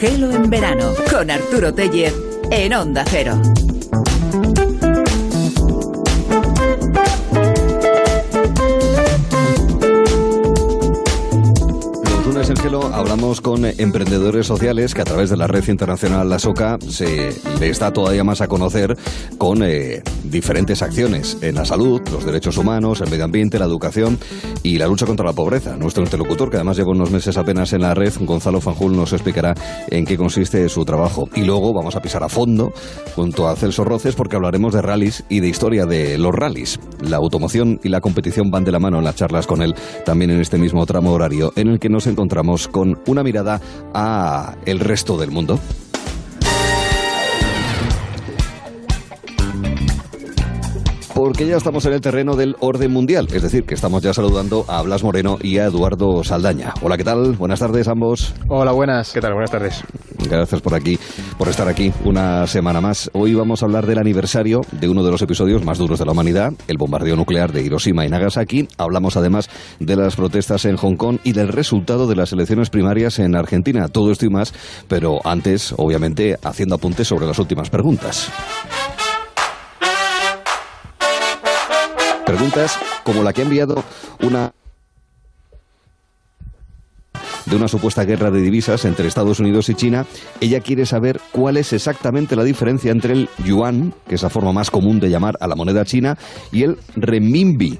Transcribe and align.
Gelo 0.00 0.30
en 0.30 0.48
verano 0.48 0.94
con 1.10 1.28
Arturo 1.28 1.74
Tellez 1.74 2.14
en 2.52 2.72
Onda 2.72 3.04
Cero. 3.04 3.40
Lunes 12.48 12.60
en 12.60 12.64
Gelo 12.64 12.94
hablamos 12.94 13.40
con 13.40 13.64
emprendedores 13.64 14.46
sociales 14.46 14.94
que 14.94 15.02
a 15.02 15.04
través 15.04 15.28
de 15.28 15.36
la 15.36 15.46
red 15.46 15.66
internacional 15.68 16.28
La 16.28 16.38
Soca 16.38 16.78
se 16.88 17.34
le 17.58 17.68
está 17.68 17.92
todavía 17.92 18.24
más 18.24 18.40
a 18.40 18.48
conocer 18.48 18.96
con 19.38 19.62
eh, 19.62 20.02
diferentes 20.24 20.82
acciones 20.82 21.38
en 21.42 21.56
la 21.56 21.64
salud, 21.64 22.00
los 22.10 22.24
derechos 22.24 22.56
humanos, 22.56 23.00
el 23.00 23.10
medio 23.10 23.24
ambiente, 23.24 23.58
la 23.58 23.64
educación 23.64 24.18
y 24.62 24.78
la 24.78 24.86
lucha 24.86 25.06
contra 25.06 25.26
la 25.26 25.32
pobreza. 25.32 25.76
Nuestro 25.76 26.04
interlocutor, 26.04 26.50
que 26.50 26.56
además 26.56 26.76
lleva 26.76 26.90
unos 26.90 27.10
meses 27.10 27.36
apenas 27.36 27.72
en 27.72 27.82
la 27.82 27.94
red, 27.94 28.12
Gonzalo 28.20 28.60
Fanjul, 28.60 28.96
nos 28.96 29.12
explicará 29.12 29.54
en 29.88 30.04
qué 30.04 30.16
consiste 30.16 30.68
su 30.68 30.84
trabajo. 30.84 31.28
Y 31.34 31.42
luego 31.42 31.72
vamos 31.72 31.96
a 31.96 32.00
pisar 32.00 32.22
a 32.22 32.28
fondo 32.28 32.72
junto 33.14 33.48
a 33.48 33.56
Celso 33.56 33.84
Roces 33.84 34.14
porque 34.14 34.36
hablaremos 34.36 34.74
de 34.74 34.82
rallies 34.82 35.24
y 35.28 35.40
de 35.40 35.48
historia 35.48 35.86
de 35.86 36.18
los 36.18 36.34
rallies. 36.34 36.78
La 37.00 37.16
automoción 37.16 37.80
y 37.82 37.88
la 37.88 38.00
competición 38.00 38.50
van 38.50 38.64
de 38.64 38.72
la 38.72 38.78
mano 38.78 38.98
en 38.98 39.04
las 39.04 39.16
charlas 39.16 39.46
con 39.46 39.62
él, 39.62 39.74
también 40.04 40.30
en 40.30 40.40
este 40.40 40.58
mismo 40.58 40.84
tramo 40.86 41.12
horario 41.12 41.52
en 41.56 41.68
el 41.68 41.78
que 41.78 41.88
nos 41.88 42.06
encontramos 42.06 42.37
con 42.68 43.00
una 43.06 43.24
mirada 43.24 43.60
a 43.94 44.54
el 44.64 44.78
resto 44.78 45.18
del 45.18 45.30
mundo. 45.32 45.58
Porque 51.18 51.48
ya 51.48 51.56
estamos 51.56 51.84
en 51.84 51.94
el 51.94 52.00
terreno 52.00 52.36
del 52.36 52.54
orden 52.60 52.92
mundial, 52.92 53.26
es 53.32 53.42
decir, 53.42 53.64
que 53.64 53.74
estamos 53.74 54.04
ya 54.04 54.14
saludando 54.14 54.64
a 54.68 54.82
Blas 54.82 55.02
Moreno 55.02 55.36
y 55.42 55.58
a 55.58 55.64
Eduardo 55.64 56.22
Saldaña. 56.22 56.74
Hola, 56.80 56.96
¿qué 56.96 57.02
tal? 57.02 57.32
Buenas 57.32 57.58
tardes 57.58 57.88
ambos. 57.88 58.36
Hola, 58.46 58.70
buenas. 58.70 59.12
¿Qué 59.12 59.20
tal? 59.20 59.32
Buenas 59.32 59.50
tardes. 59.50 59.82
Gracias 60.30 60.60
por 60.60 60.76
aquí, 60.76 60.96
por 61.36 61.48
estar 61.48 61.66
aquí 61.66 61.92
una 62.04 62.46
semana 62.46 62.80
más. 62.80 63.10
Hoy 63.14 63.34
vamos 63.34 63.60
a 63.60 63.66
hablar 63.66 63.84
del 63.84 63.98
aniversario 63.98 64.60
de 64.70 64.88
uno 64.88 65.02
de 65.02 65.10
los 65.10 65.20
episodios 65.20 65.64
más 65.64 65.78
duros 65.78 65.98
de 65.98 66.04
la 66.04 66.12
humanidad, 66.12 66.52
el 66.68 66.78
bombardeo 66.78 67.16
nuclear 67.16 67.50
de 67.50 67.64
Hiroshima 67.64 68.06
y 68.06 68.08
Nagasaki. 68.08 68.68
Hablamos 68.78 69.16
además 69.16 69.50
de 69.80 69.96
las 69.96 70.14
protestas 70.14 70.66
en 70.66 70.76
Hong 70.76 70.94
Kong 70.94 71.18
y 71.24 71.32
del 71.32 71.48
resultado 71.48 72.06
de 72.06 72.14
las 72.14 72.32
elecciones 72.32 72.70
primarias 72.70 73.18
en 73.18 73.34
Argentina. 73.34 73.88
Todo 73.88 74.12
esto 74.12 74.24
y 74.24 74.30
más, 74.30 74.54
pero 74.86 75.18
antes, 75.24 75.74
obviamente, 75.78 76.36
haciendo 76.44 76.76
apuntes 76.76 77.08
sobre 77.08 77.26
las 77.26 77.40
últimas 77.40 77.70
preguntas. 77.70 78.30
Preguntas 82.28 82.78
como 83.04 83.22
la 83.22 83.32
que 83.32 83.40
ha 83.40 83.44
enviado 83.44 83.82
una 84.22 84.52
de 87.46 87.56
una 87.56 87.68
supuesta 87.68 88.04
guerra 88.04 88.30
de 88.30 88.42
divisas 88.42 88.84
entre 88.84 89.08
Estados 89.08 89.40
Unidos 89.40 89.70
y 89.70 89.74
China, 89.74 90.04
ella 90.42 90.60
quiere 90.60 90.84
saber 90.84 91.22
cuál 91.32 91.56
es 91.56 91.72
exactamente 91.72 92.36
la 92.36 92.44
diferencia 92.44 92.92
entre 92.92 93.14
el 93.14 93.30
yuan, 93.46 93.94
que 94.06 94.16
es 94.16 94.22
la 94.22 94.28
forma 94.28 94.52
más 94.52 94.70
común 94.70 95.00
de 95.00 95.08
llamar 95.08 95.38
a 95.40 95.48
la 95.48 95.56
moneda 95.56 95.86
china, 95.86 96.18
y 96.52 96.64
el 96.64 96.76
renminbi, 96.96 97.78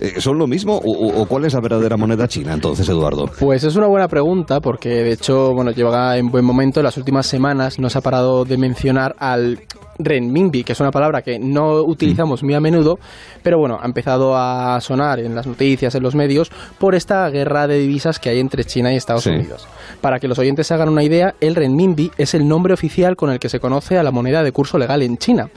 eh, 0.00 0.20
¿Son 0.20 0.38
lo 0.38 0.46
mismo 0.46 0.80
o, 0.82 1.26
cuál 1.26 1.44
es 1.44 1.52
la 1.52 1.60
verdadera 1.60 1.96
moneda 1.96 2.26
china 2.26 2.54
entonces, 2.54 2.88
Eduardo? 2.88 3.30
Pues 3.38 3.64
es 3.64 3.76
una 3.76 3.86
buena 3.86 4.08
pregunta 4.08 4.60
porque 4.60 4.88
de 4.88 5.12
hecho, 5.12 5.52
bueno, 5.52 5.72
lleva 5.72 6.16
en 6.16 6.30
buen 6.30 6.44
momento, 6.44 6.80
en 6.80 6.84
las 6.84 6.96
últimas 6.96 7.26
semanas 7.26 7.78
no 7.78 7.90
se 7.90 7.98
ha 7.98 8.00
parado 8.00 8.44
de 8.44 8.56
mencionar 8.56 9.14
al 9.18 9.60
renminbi, 9.98 10.64
que 10.64 10.72
es 10.72 10.80
una 10.80 10.90
palabra 10.90 11.22
que 11.22 11.38
no 11.38 11.82
utilizamos 11.82 12.42
muy 12.42 12.54
a 12.54 12.60
menudo, 12.60 12.98
pero 13.42 13.58
bueno, 13.58 13.78
ha 13.80 13.86
empezado 13.86 14.36
a 14.36 14.80
sonar 14.80 15.20
en 15.20 15.34
las 15.34 15.46
noticias, 15.46 15.94
en 15.94 16.02
los 16.02 16.14
medios, 16.14 16.50
por 16.78 16.94
esta 16.94 17.28
guerra 17.30 17.66
de 17.66 17.78
divisas 17.78 18.18
que 18.18 18.30
hay 18.30 18.40
entre 18.40 18.64
China 18.64 18.92
y 18.92 18.96
Estados 18.96 19.26
Unidos. 19.26 19.66
Para 20.00 20.18
que 20.18 20.28
los 20.28 20.38
oyentes 20.38 20.66
se 20.66 20.74
hagan 20.74 20.88
una 20.88 21.02
idea, 21.02 21.34
el 21.40 21.54
renminbi 21.54 22.10
es 22.18 22.34
el 22.34 22.46
nombre 22.46 22.74
oficial 22.74 23.16
con 23.16 23.30
el 23.30 23.38
que 23.38 23.48
se 23.48 23.60
conoce 23.60 23.98
a 23.98 24.02
la 24.02 24.10
moneda 24.10 24.42
de 24.42 24.52
curso 24.52 24.78
legal 24.78 25.02
en 25.02 25.18
China. 25.18 25.48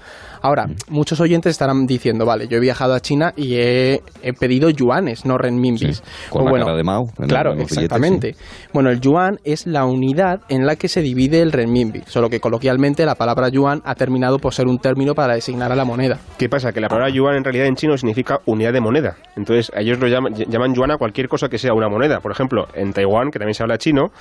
Ahora, 0.45 0.67
muchos 0.89 1.19
oyentes 1.21 1.49
estarán 1.49 1.87
diciendo, 1.87 2.23
vale, 2.23 2.47
yo 2.47 2.57
he 2.57 2.59
viajado 2.59 2.93
a 2.93 2.99
China 2.99 3.33
y 3.35 3.55
he, 3.55 4.03
pedido 4.39 4.69
yuanes, 4.69 5.25
no 5.25 5.39
renminbis. 5.39 6.03
con 6.29 6.45
la 6.45 6.51
cara 6.51 6.75
de 6.75 6.83
Mao. 6.83 7.07
claro, 7.27 7.53
exactamente. 7.53 8.35
Bueno, 8.71 8.91
el 8.91 9.01
yuan 9.01 9.39
es 9.43 9.65
la 9.65 9.85
unidad 9.85 10.41
en 10.49 10.67
la 10.67 10.75
que 10.75 10.87
se 10.87 11.01
divide 11.01 11.41
el 11.41 11.51
renminbi, 11.51 12.03
solo 12.05 12.29
que 12.29 12.39
coloquialmente 12.39 13.07
la 13.07 13.15
palabra 13.15 13.49
yuan 13.49 13.81
ha 13.85 13.95
terminado 13.95 14.34
por 14.39 14.53
ser 14.53 14.67
un 14.67 14.79
término 14.79 15.13
para 15.13 15.35
designar 15.35 15.71
a 15.71 15.75
la 15.75 15.85
moneda. 15.85 16.19
¿Qué 16.37 16.49
pasa? 16.49 16.71
Que 16.71 16.81
la 16.81 16.87
palabra 16.87 17.09
yuan 17.09 17.35
en 17.35 17.43
realidad 17.43 17.67
en 17.67 17.75
chino 17.75 17.97
significa 17.97 18.39
unidad 18.45 18.73
de 18.73 18.81
moneda. 18.81 19.15
Entonces, 19.35 19.71
ellos 19.75 19.99
lo 19.99 20.07
llaman, 20.07 20.33
llaman 20.33 20.73
yuan 20.73 20.91
a 20.91 20.97
cualquier 20.97 21.27
cosa 21.27 21.49
que 21.49 21.57
sea 21.57 21.73
una 21.73 21.89
moneda. 21.89 22.19
Por 22.19 22.31
ejemplo, 22.31 22.67
en 22.73 22.93
Taiwán, 22.93 23.31
que 23.31 23.39
también 23.39 23.53
se 23.53 23.63
habla 23.63 23.77
chino, 23.77 24.11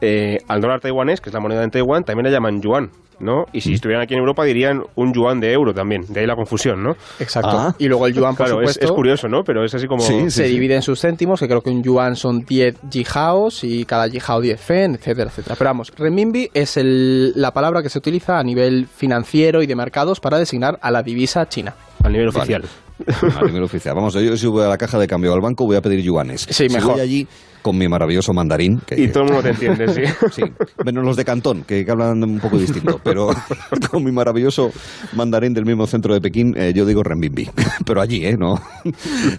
eh, 0.00 0.38
al 0.48 0.60
dólar 0.60 0.80
taiwanés, 0.80 1.20
que 1.20 1.30
es 1.30 1.34
la 1.34 1.40
moneda 1.40 1.64
en 1.64 1.70
Taiwán, 1.70 2.04
también 2.04 2.26
le 2.26 2.30
llaman 2.30 2.60
yuan, 2.62 2.90
¿no? 3.20 3.46
Y 3.52 3.60
si 3.60 3.70
mm. 3.70 3.74
estuvieran 3.74 4.02
aquí 4.02 4.14
en 4.14 4.20
Europa 4.20 4.44
dirían 4.44 4.82
un 4.94 5.12
yuan 5.12 5.40
de 5.40 5.52
euro 5.52 5.74
también, 5.74 6.04
de 6.08 6.20
ahí 6.20 6.26
la 6.26 6.36
confusión, 6.36 6.82
¿no? 6.82 6.92
Exacto. 7.18 7.50
Ah. 7.50 7.74
Y 7.78 7.88
luego 7.88 8.06
el 8.06 8.14
yuan, 8.14 8.36
por 8.36 8.48
supuesto... 8.48 8.84
Es, 8.84 8.92
curioso, 8.92 9.28
¿no? 9.28 9.42
Pero 9.42 9.64
es 9.64 9.74
así 9.74 9.86
como... 9.86 10.00
se 10.00 10.44
divide 10.44 10.76
en 10.76 10.82
sus 10.82 11.00
céntimos, 11.00 11.40
que 11.40 11.48
creo 11.48 11.60
que 11.60 11.70
un 11.70 11.82
yuan 11.82 12.16
son 12.16 12.44
10 12.44 12.76
jihaos 12.90 13.64
y 13.64 13.84
cada 13.84 14.08
jihao 14.08 14.40
10 14.40 14.60
fen, 14.60 14.94
etcétera, 14.94 15.30
etcétera. 15.30 15.56
Pero 15.58 15.70
vamos, 15.70 15.92
renminbi 15.96 16.50
es 16.54 16.78
la 16.80 17.52
palabra 17.52 17.82
que 17.82 17.88
se 17.88 17.98
utiliza 17.98 18.38
a 18.38 18.42
nivel 18.44 18.86
financiero 18.86 19.62
y 19.62 19.66
de 19.66 19.74
mercados 19.74 20.20
para 20.20 20.38
designar 20.38 20.78
a 20.80 20.90
la 20.90 21.02
divisa 21.02 21.48
china. 21.48 21.74
A 22.04 22.08
nivel 22.08 22.28
oficial. 22.28 22.64
A 23.40 23.44
nivel 23.44 23.62
oficial. 23.62 23.94
Vamos, 23.94 24.14
yo 24.14 24.36
si 24.36 24.46
voy 24.48 24.64
a 24.64 24.68
la 24.68 24.76
caja 24.76 24.98
de 24.98 25.06
cambio 25.06 25.32
al 25.32 25.40
banco 25.40 25.64
voy 25.64 25.76
a 25.76 25.80
pedir 25.80 26.02
yuanes. 26.02 26.48
Sí, 26.50 26.68
mejor. 26.68 26.94
voy 26.94 27.00
allí 27.00 27.28
con 27.68 27.76
mi 27.76 27.86
maravilloso 27.86 28.32
mandarín. 28.32 28.80
y 28.96 29.08
todo 29.08 29.24
el 29.24 29.28
mundo 29.28 29.42
te 29.42 29.50
entiende, 29.50 29.88
sí. 29.88 30.00
sí. 30.32 30.42
Menos 30.86 31.04
los 31.04 31.16
de 31.16 31.24
Cantón, 31.26 31.64
que, 31.64 31.84
hablan 31.86 32.24
un 32.24 32.40
poco 32.40 32.56
distinto. 32.56 32.98
Pero 33.04 33.28
con 33.90 34.02
mi 34.02 34.10
maravilloso 34.10 34.70
mandarín 35.14 35.52
del 35.52 35.66
mismo 35.66 35.86
centro 35.86 36.14
de 36.14 36.20
Pekín, 36.22 36.54
eh, 36.56 36.72
yo 36.74 36.86
digo 36.86 37.02
renminbi. 37.02 37.46
Pero 37.84 38.00
allí, 38.00 38.24
¿eh? 38.24 38.36
No, 38.38 38.54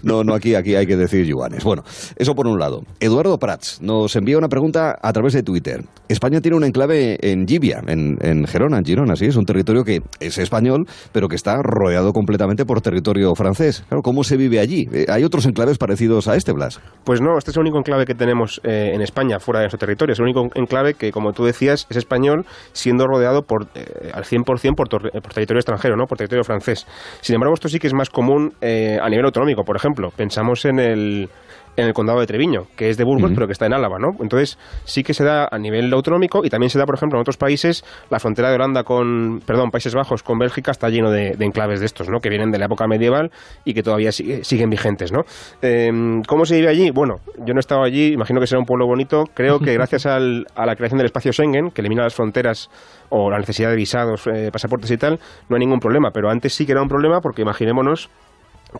no, 0.04 0.22
no 0.22 0.34
aquí, 0.34 0.54
aquí 0.54 0.76
hay 0.76 0.86
que 0.86 0.96
decir 0.96 1.26
yuanes. 1.26 1.64
Bueno, 1.64 1.82
eso 2.14 2.36
por 2.36 2.46
un 2.46 2.60
lado. 2.60 2.82
Eduardo 3.00 3.36
Prats 3.36 3.82
nos 3.82 4.14
envía 4.14 4.38
una 4.38 4.48
pregunta 4.48 4.96
a 5.02 5.12
través 5.12 5.32
de 5.32 5.42
Twitter. 5.42 5.82
España 6.08 6.40
tiene 6.40 6.56
un 6.56 6.62
enclave 6.62 7.18
en 7.20 7.48
Gibia, 7.48 7.82
en, 7.88 8.16
en 8.20 8.46
Gerona, 8.46 8.78
en 8.78 8.84
Girona, 8.84 9.16
sí. 9.16 9.24
Es 9.24 9.34
un 9.34 9.44
territorio 9.44 9.82
que 9.82 10.02
es 10.20 10.38
español, 10.38 10.86
pero 11.10 11.26
que 11.26 11.34
está 11.34 11.56
rodeado 11.64 12.12
completamente 12.12 12.64
por 12.64 12.80
territorio 12.80 13.34
francés. 13.34 13.84
Claro, 13.88 14.02
¿cómo 14.02 14.22
se 14.22 14.36
vive 14.36 14.60
allí? 14.60 14.88
Eh, 14.92 15.06
¿Hay 15.08 15.24
otros 15.24 15.46
enclaves 15.46 15.78
parecidos 15.78 16.28
a 16.28 16.36
este, 16.36 16.52
Blas? 16.52 16.80
Pues 17.02 17.20
no, 17.20 17.36
este 17.36 17.50
es 17.50 17.56
el 17.56 17.62
único 17.62 17.78
enclave 17.78 18.06
que 18.06 18.14
tenemos 18.20 18.60
eh, 18.64 18.92
en 18.94 19.00
España, 19.00 19.40
fuera 19.40 19.60
de 19.60 19.64
nuestro 19.64 19.78
territorio. 19.78 20.12
Es 20.12 20.18
el 20.18 20.24
único 20.24 20.48
enclave 20.54 20.92
que, 20.94 21.10
como 21.10 21.32
tú 21.32 21.44
decías, 21.44 21.86
es 21.88 21.96
español, 21.96 22.44
siendo 22.72 23.06
rodeado 23.06 23.42
por, 23.42 23.68
eh, 23.74 24.10
al 24.12 24.24
100% 24.24 24.74
por, 24.76 24.88
por 24.88 25.32
territorio 25.32 25.58
extranjero, 25.58 25.96
¿no? 25.96 26.04
por 26.04 26.18
territorio 26.18 26.44
francés. 26.44 26.86
Sin 27.22 27.34
embargo, 27.34 27.54
esto 27.54 27.68
sí 27.68 27.78
que 27.78 27.86
es 27.86 27.94
más 27.94 28.10
común 28.10 28.52
eh, 28.60 28.98
a 29.00 29.08
nivel 29.08 29.24
autonómico. 29.24 29.64
Por 29.64 29.76
ejemplo, 29.76 30.10
pensamos 30.14 30.66
en 30.66 30.78
el 30.78 31.30
en 31.76 31.86
el 31.86 31.92
condado 31.92 32.20
de 32.20 32.26
Treviño, 32.26 32.64
que 32.76 32.90
es 32.90 32.96
de 32.96 33.04
Burgos, 33.04 33.30
pero 33.34 33.46
que 33.46 33.52
está 33.52 33.66
en 33.66 33.74
Álava, 33.74 33.98
¿no? 33.98 34.08
Entonces, 34.20 34.58
sí 34.84 35.02
que 35.02 35.14
se 35.14 35.24
da 35.24 35.48
a 35.50 35.58
nivel 35.58 35.92
autonómico 35.92 36.44
y 36.44 36.50
también 36.50 36.70
se 36.70 36.78
da, 36.78 36.84
por 36.84 36.94
ejemplo, 36.94 37.18
en 37.18 37.22
otros 37.22 37.36
países, 37.36 37.84
la 38.10 38.18
frontera 38.18 38.50
de 38.50 38.56
Holanda 38.56 38.82
con, 38.84 39.40
perdón, 39.46 39.70
Países 39.70 39.94
Bajos 39.94 40.22
con 40.22 40.38
Bélgica 40.38 40.70
está 40.70 40.88
lleno 40.88 41.10
de, 41.10 41.36
enclaves 41.40 41.80
de 41.80 41.86
estos, 41.86 42.08
¿no? 42.08 42.18
Que 42.18 42.28
vienen 42.28 42.50
de 42.50 42.58
la 42.58 42.66
época 42.66 42.86
medieval 42.86 43.30
y 43.64 43.74
que 43.74 43.82
todavía 43.82 44.12
siguen 44.12 44.70
vigentes, 44.70 45.12
¿no? 45.12 45.22
Em, 45.62 46.22
¿Cómo 46.22 46.44
se 46.44 46.56
vive 46.56 46.68
allí? 46.68 46.90
Bueno, 46.90 47.16
yo 47.38 47.54
no 47.54 47.58
he 47.58 47.60
estado 47.60 47.82
allí, 47.82 48.12
imagino 48.12 48.40
que 48.40 48.46
será 48.46 48.58
un 48.58 48.66
pueblo 48.66 48.86
bonito. 48.86 49.24
Creo 49.34 49.58
que 49.58 49.72
gracias 49.74 50.06
a 50.06 50.18
la 50.18 50.76
creación 50.76 50.98
del 50.98 51.06
espacio 51.06 51.32
Schengen, 51.32 51.70
que 51.70 51.80
elimina 51.80 52.02
las 52.02 52.14
fronteras 52.14 52.68
o 53.10 53.30
la 53.30 53.38
necesidad 53.38 53.70
de 53.70 53.76
visados, 53.76 54.26
eh, 54.26 54.50
pasaportes 54.52 54.90
y 54.90 54.96
tal, 54.96 55.18
no 55.48 55.56
hay 55.56 55.60
ningún 55.60 55.80
problema. 55.80 56.10
Pero 56.12 56.30
antes 56.30 56.54
sí 56.54 56.66
que 56.66 56.72
era 56.72 56.82
un 56.82 56.88
problema 56.88 57.20
porque 57.20 57.42
imaginémonos 57.42 58.08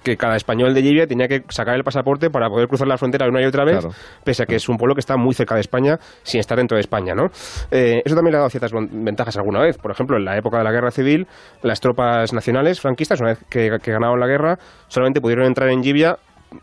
que 0.03 0.17
cada 0.17 0.37
español 0.37 0.75
de 0.75 0.83
Libia 0.83 1.07
tenía 1.07 1.29
que 1.29 1.43
sacar 1.49 1.75
el 1.75 1.85
pasaporte 1.85 2.31
para 2.31 2.49
poder 2.49 2.69
cruzar 2.69 2.89
la 2.89 2.97
frontera 2.97 3.29
una 3.29 3.43
y 3.43 3.45
otra 3.45 3.65
vez, 3.65 3.87
pese 4.25 4.43
a 4.43 4.47
que 4.47 4.57
es 4.57 4.69
un 4.69 4.77
pueblo 4.77 4.95
que 4.95 5.01
está 5.01 5.17
muy 5.17 5.35
cerca 5.35 5.55
de 5.55 5.61
España 5.61 5.99
sin 6.23 6.41
estar 6.41 6.59
dentro 6.59 6.77
de 6.77 6.81
España, 6.81 7.15
¿no? 7.15 7.27
Eh, 7.71 8.03
eso 8.05 8.15
también 8.15 8.33
le 8.33 8.37
ha 8.37 8.41
dado 8.41 8.51
ciertas 8.51 8.73
ventajas 8.73 9.37
alguna 9.37 9.61
vez. 9.61 9.79
Por 9.79 9.91
ejemplo, 9.91 10.17
en 10.17 10.25
la 10.25 10.37
época 10.37 10.59
de 10.59 10.65
la 10.65 10.73
Guerra 10.73 10.91
Civil, 10.91 11.27
las 11.63 11.81
tropas 11.81 12.33
nacionales 12.33 12.81
franquistas, 12.81 13.21
una 13.21 13.31
vez 13.31 13.45
que, 13.49 13.71
que 13.83 13.93
ganaron 13.93 14.19
la 14.19 14.27
guerra, 14.27 14.59
solamente 14.89 15.21
pudieron 15.21 15.47
entrar 15.47 15.69
en 15.71 15.81
Libia 15.81 16.17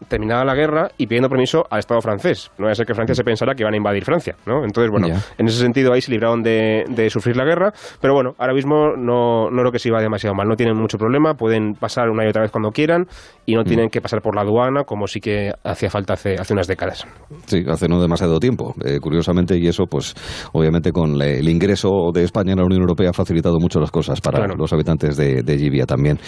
terminada 0.07 0.43
la 0.45 0.55
guerra 0.55 0.89
y 0.97 1.07
pidiendo 1.07 1.29
permiso 1.29 1.65
al 1.69 1.79
Estado 1.79 2.01
francés. 2.01 2.51
No 2.57 2.65
va 2.65 2.71
a 2.71 2.75
ser 2.75 2.85
que 2.85 2.93
Francia 2.93 3.15
se 3.15 3.23
pensara 3.23 3.55
que 3.55 3.63
iban 3.63 3.73
a 3.73 3.77
invadir 3.77 4.03
Francia, 4.03 4.35
¿no? 4.45 4.63
Entonces, 4.63 4.91
bueno, 4.91 5.07
en 5.07 5.47
ese 5.47 5.59
sentido 5.59 5.93
ahí 5.93 6.01
se 6.01 6.11
libraron 6.11 6.43
de, 6.43 7.07
sufrir 7.09 7.37
la 7.37 7.45
guerra, 7.45 7.71
pero 8.01 8.13
bueno, 8.13 8.35
ahora 8.37 8.53
mismo 8.53 8.95
no, 8.97 9.49
no 9.49 9.61
creo 9.61 9.71
que 9.71 9.79
se 9.79 9.89
iba 9.89 10.01
demasiado 10.01 10.35
mal, 10.35 10.47
no 10.47 10.55
tienen 10.55 10.75
mucho 10.75 10.97
problema, 10.97 11.35
pueden 11.35 11.73
pasar 11.73 12.09
una 12.09 12.25
y 12.25 12.27
otra 12.27 12.41
vez 12.41 12.51
cuando 12.51 12.71
quieran 12.71 13.07
y 13.45 13.55
no 13.55 13.61
mm. 13.61 13.65
tienen 13.65 13.89
que 13.89 14.01
pasar 14.01 14.21
por 14.21 14.35
la 14.35 14.41
aduana 14.41 14.83
como 14.83 15.07
sí 15.07 15.19
que 15.19 15.51
hacía 15.63 15.89
falta 15.89 16.13
hace, 16.13 16.35
hace 16.35 16.53
unas 16.53 16.67
décadas. 16.67 17.05
Sí, 17.45 17.63
hace 17.67 17.87
no 17.87 18.01
demasiado 18.01 18.39
tiempo, 18.39 18.75
eh, 18.83 18.99
curiosamente, 18.99 19.57
y 19.57 19.67
eso 19.67 19.85
pues 19.85 20.13
obviamente 20.53 20.91
con 20.91 21.21
el 21.21 21.47
ingreso 21.47 22.11
de 22.13 22.23
España 22.23 22.53
en 22.53 22.59
la 22.59 22.65
Unión 22.65 22.81
Europea 22.81 23.11
ha 23.11 23.13
facilitado 23.13 23.57
mucho 23.59 23.79
las 23.79 23.91
cosas 23.91 24.19
para 24.21 24.47
los 24.47 24.73
habitantes 24.73 25.15
de, 25.15 25.43
de 25.43 25.55
Libia 25.55 25.85
también. 25.85 26.19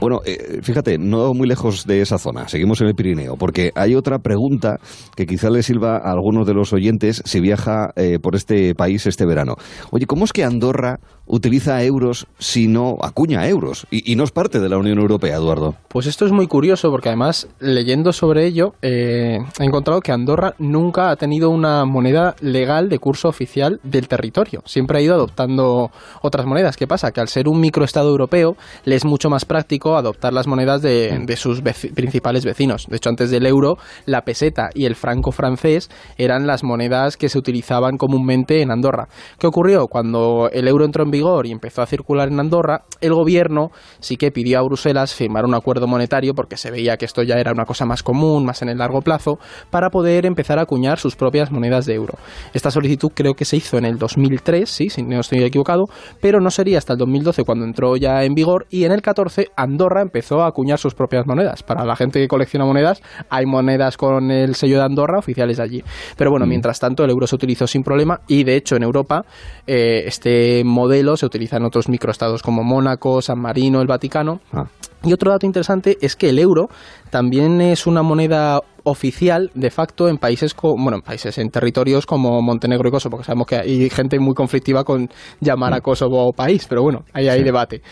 Bueno, 0.00 0.20
eh, 0.24 0.60
fíjate, 0.62 0.98
no 0.98 1.32
muy 1.32 1.48
lejos 1.48 1.86
de 1.86 2.00
esa 2.00 2.18
zona, 2.18 2.48
seguimos 2.48 2.80
en 2.80 2.88
el 2.88 2.94
Porque 3.38 3.70
hay 3.74 3.94
otra 3.94 4.18
pregunta 4.18 4.78
que 5.14 5.26
quizá 5.26 5.50
le 5.50 5.62
sirva 5.62 5.96
a 5.96 6.10
algunos 6.10 6.46
de 6.46 6.54
los 6.54 6.72
oyentes 6.72 7.22
si 7.24 7.40
viaja 7.40 7.90
eh, 7.96 8.18
por 8.20 8.34
este 8.34 8.74
país 8.74 9.06
este 9.06 9.26
verano. 9.26 9.54
Oye, 9.90 10.06
¿cómo 10.06 10.24
es 10.24 10.32
que 10.32 10.44
Andorra 10.44 10.98
utiliza 11.26 11.82
euros 11.82 12.26
si 12.38 12.68
no 12.68 12.96
acuña 13.02 13.46
euros? 13.48 13.86
Y, 13.90 14.16
no 14.16 14.24
es 14.24 14.30
parte 14.30 14.60
de 14.60 14.68
la 14.68 14.78
Unión 14.78 14.98
Europea, 14.98 15.36
Eduardo. 15.36 15.74
Pues 15.88 16.06
esto 16.06 16.24
es 16.24 16.32
muy 16.32 16.46
curioso 16.46 16.90
porque 16.90 17.10
además, 17.10 17.48
leyendo 17.60 18.12
sobre 18.12 18.46
ello, 18.46 18.74
eh, 18.80 19.38
he 19.58 19.64
encontrado 19.64 20.00
que 20.00 20.12
Andorra 20.12 20.54
nunca 20.58 21.10
ha 21.10 21.16
tenido 21.16 21.50
una 21.50 21.84
moneda 21.84 22.34
legal 22.40 22.88
de 22.88 22.98
curso 22.98 23.28
oficial 23.28 23.78
del 23.82 24.08
territorio. 24.08 24.62
Siempre 24.64 24.98
ha 24.98 25.02
ido 25.02 25.14
adoptando 25.14 25.90
otras 26.22 26.46
monedas. 26.46 26.76
¿Qué 26.76 26.86
pasa? 26.86 27.10
Que 27.12 27.20
al 27.20 27.28
ser 27.28 27.48
un 27.48 27.60
microestado 27.60 28.08
europeo, 28.08 28.56
le 28.84 28.96
es 28.96 29.04
mucho 29.04 29.28
más 29.28 29.44
práctico 29.44 29.96
adoptar 29.96 30.32
las 30.32 30.46
monedas 30.46 30.80
de, 30.80 31.18
de 31.26 31.36
sus 31.36 31.60
principales 31.60 32.44
vecinos. 32.44 32.86
De 32.88 32.96
hecho, 32.96 33.10
antes 33.10 33.30
del 33.30 33.46
euro, 33.46 33.76
la 34.06 34.22
peseta 34.22 34.70
y 34.74 34.86
el 34.86 34.94
franco 34.94 35.32
francés 35.32 35.90
eran 36.16 36.46
las 36.46 36.64
monedas 36.64 37.16
que 37.16 37.28
se 37.28 37.38
utilizaban 37.38 37.98
comúnmente 37.98 38.62
en 38.62 38.70
Andorra. 38.70 39.08
¿Qué 39.38 39.46
ocurrió? 39.46 39.86
Cuando 39.88 40.48
el 40.52 40.68
euro 40.68 40.84
entró 40.84 41.04
en 41.04 41.10
vigor 41.16 41.46
y 41.46 41.52
empezó 41.52 41.82
a 41.82 41.86
circular 41.86 42.28
en 42.28 42.40
Andorra, 42.40 42.82
el 43.00 43.14
gobierno 43.14 43.70
sí 44.00 44.16
que 44.16 44.30
pidió 44.30 44.58
a 44.58 44.62
Bruselas 44.62 45.14
firmar 45.14 45.44
un 45.44 45.54
acuerdo 45.54 45.86
monetario 45.86 46.34
porque 46.34 46.56
se 46.56 46.70
veía 46.70 46.96
que 46.96 47.04
esto 47.04 47.22
ya 47.22 47.36
era 47.36 47.52
una 47.52 47.64
cosa 47.64 47.84
más 47.84 48.02
común, 48.02 48.44
más 48.44 48.62
en 48.62 48.68
el 48.68 48.78
largo 48.78 49.00
plazo, 49.00 49.38
para 49.70 49.90
poder 49.90 50.26
empezar 50.26 50.58
a 50.58 50.62
acuñar 50.62 50.98
sus 50.98 51.16
propias 51.16 51.50
monedas 51.50 51.86
de 51.86 51.94
euro. 51.94 52.14
Esta 52.52 52.70
solicitud 52.70 53.10
creo 53.14 53.34
que 53.34 53.44
se 53.44 53.56
hizo 53.56 53.78
en 53.78 53.84
el 53.84 53.98
2003, 53.98 54.68
sí, 54.68 54.90
si 54.90 55.02
no 55.02 55.20
estoy 55.20 55.42
equivocado, 55.42 55.84
pero 56.20 56.40
no 56.40 56.50
sería 56.50 56.78
hasta 56.78 56.92
el 56.92 56.98
2012 56.98 57.44
cuando 57.44 57.64
entró 57.64 57.96
ya 57.96 58.24
en 58.24 58.34
vigor 58.34 58.66
y 58.70 58.84
en 58.84 58.92
el 58.92 59.02
14 59.02 59.48
Andorra 59.56 60.02
empezó 60.02 60.42
a 60.42 60.48
acuñar 60.48 60.78
sus 60.78 60.94
propias 60.94 61.26
monedas. 61.26 61.62
Para 61.62 61.84
la 61.84 61.96
gente 61.96 62.20
que 62.20 62.28
colecciona 62.28 62.64
monedas, 62.64 63.02
hay 63.30 63.46
monedas 63.46 63.96
con 63.96 64.30
el 64.30 64.54
sello 64.54 64.78
de 64.78 64.84
Andorra 64.84 65.18
oficiales 65.18 65.60
allí. 65.60 65.82
Pero 66.16 66.30
bueno, 66.30 66.46
mm. 66.46 66.48
mientras 66.48 66.80
tanto 66.80 67.04
el 67.04 67.10
euro 67.10 67.26
se 67.26 67.36
utilizó 67.36 67.66
sin 67.66 67.82
problema 67.82 68.20
y 68.28 68.44
de 68.44 68.56
hecho 68.56 68.76
en 68.76 68.82
Europa 68.82 69.24
eh, 69.66 70.04
este 70.06 70.62
modelo 70.64 71.05
se 71.14 71.26
utiliza 71.26 71.58
en 71.58 71.64
otros 71.64 71.90
microestados 71.90 72.42
como 72.42 72.64
Mónaco, 72.64 73.20
San 73.20 73.38
Marino, 73.38 73.82
el 73.82 73.86
Vaticano. 73.86 74.40
Ah. 74.52 74.64
Y 75.04 75.12
otro 75.12 75.30
dato 75.30 75.44
interesante 75.44 75.98
es 76.00 76.16
que 76.16 76.30
el 76.30 76.38
euro 76.38 76.68
también 77.10 77.60
es 77.60 77.86
una 77.86 78.02
moneda 78.02 78.60
oficial 78.82 79.50
de 79.54 79.70
facto 79.70 80.08
en 80.08 80.16
países 80.16 80.54
bueno 80.60 80.96
en 80.96 81.02
países 81.02 81.38
en 81.38 81.50
territorios 81.50 82.06
como 82.06 82.40
Montenegro 82.40 82.88
y 82.88 82.92
Kosovo 82.92 83.16
porque 83.16 83.26
sabemos 83.26 83.46
que 83.48 83.56
hay 83.56 83.90
gente 83.90 84.18
muy 84.20 84.34
conflictiva 84.34 84.84
con 84.84 85.08
llamar 85.40 85.74
a 85.74 85.78
mm. 85.78 85.80
Kosovo 85.80 86.32
país 86.32 86.66
pero 86.68 86.82
bueno 86.82 87.04
ahí 87.12 87.28
hay 87.28 87.42
debate 87.42 87.82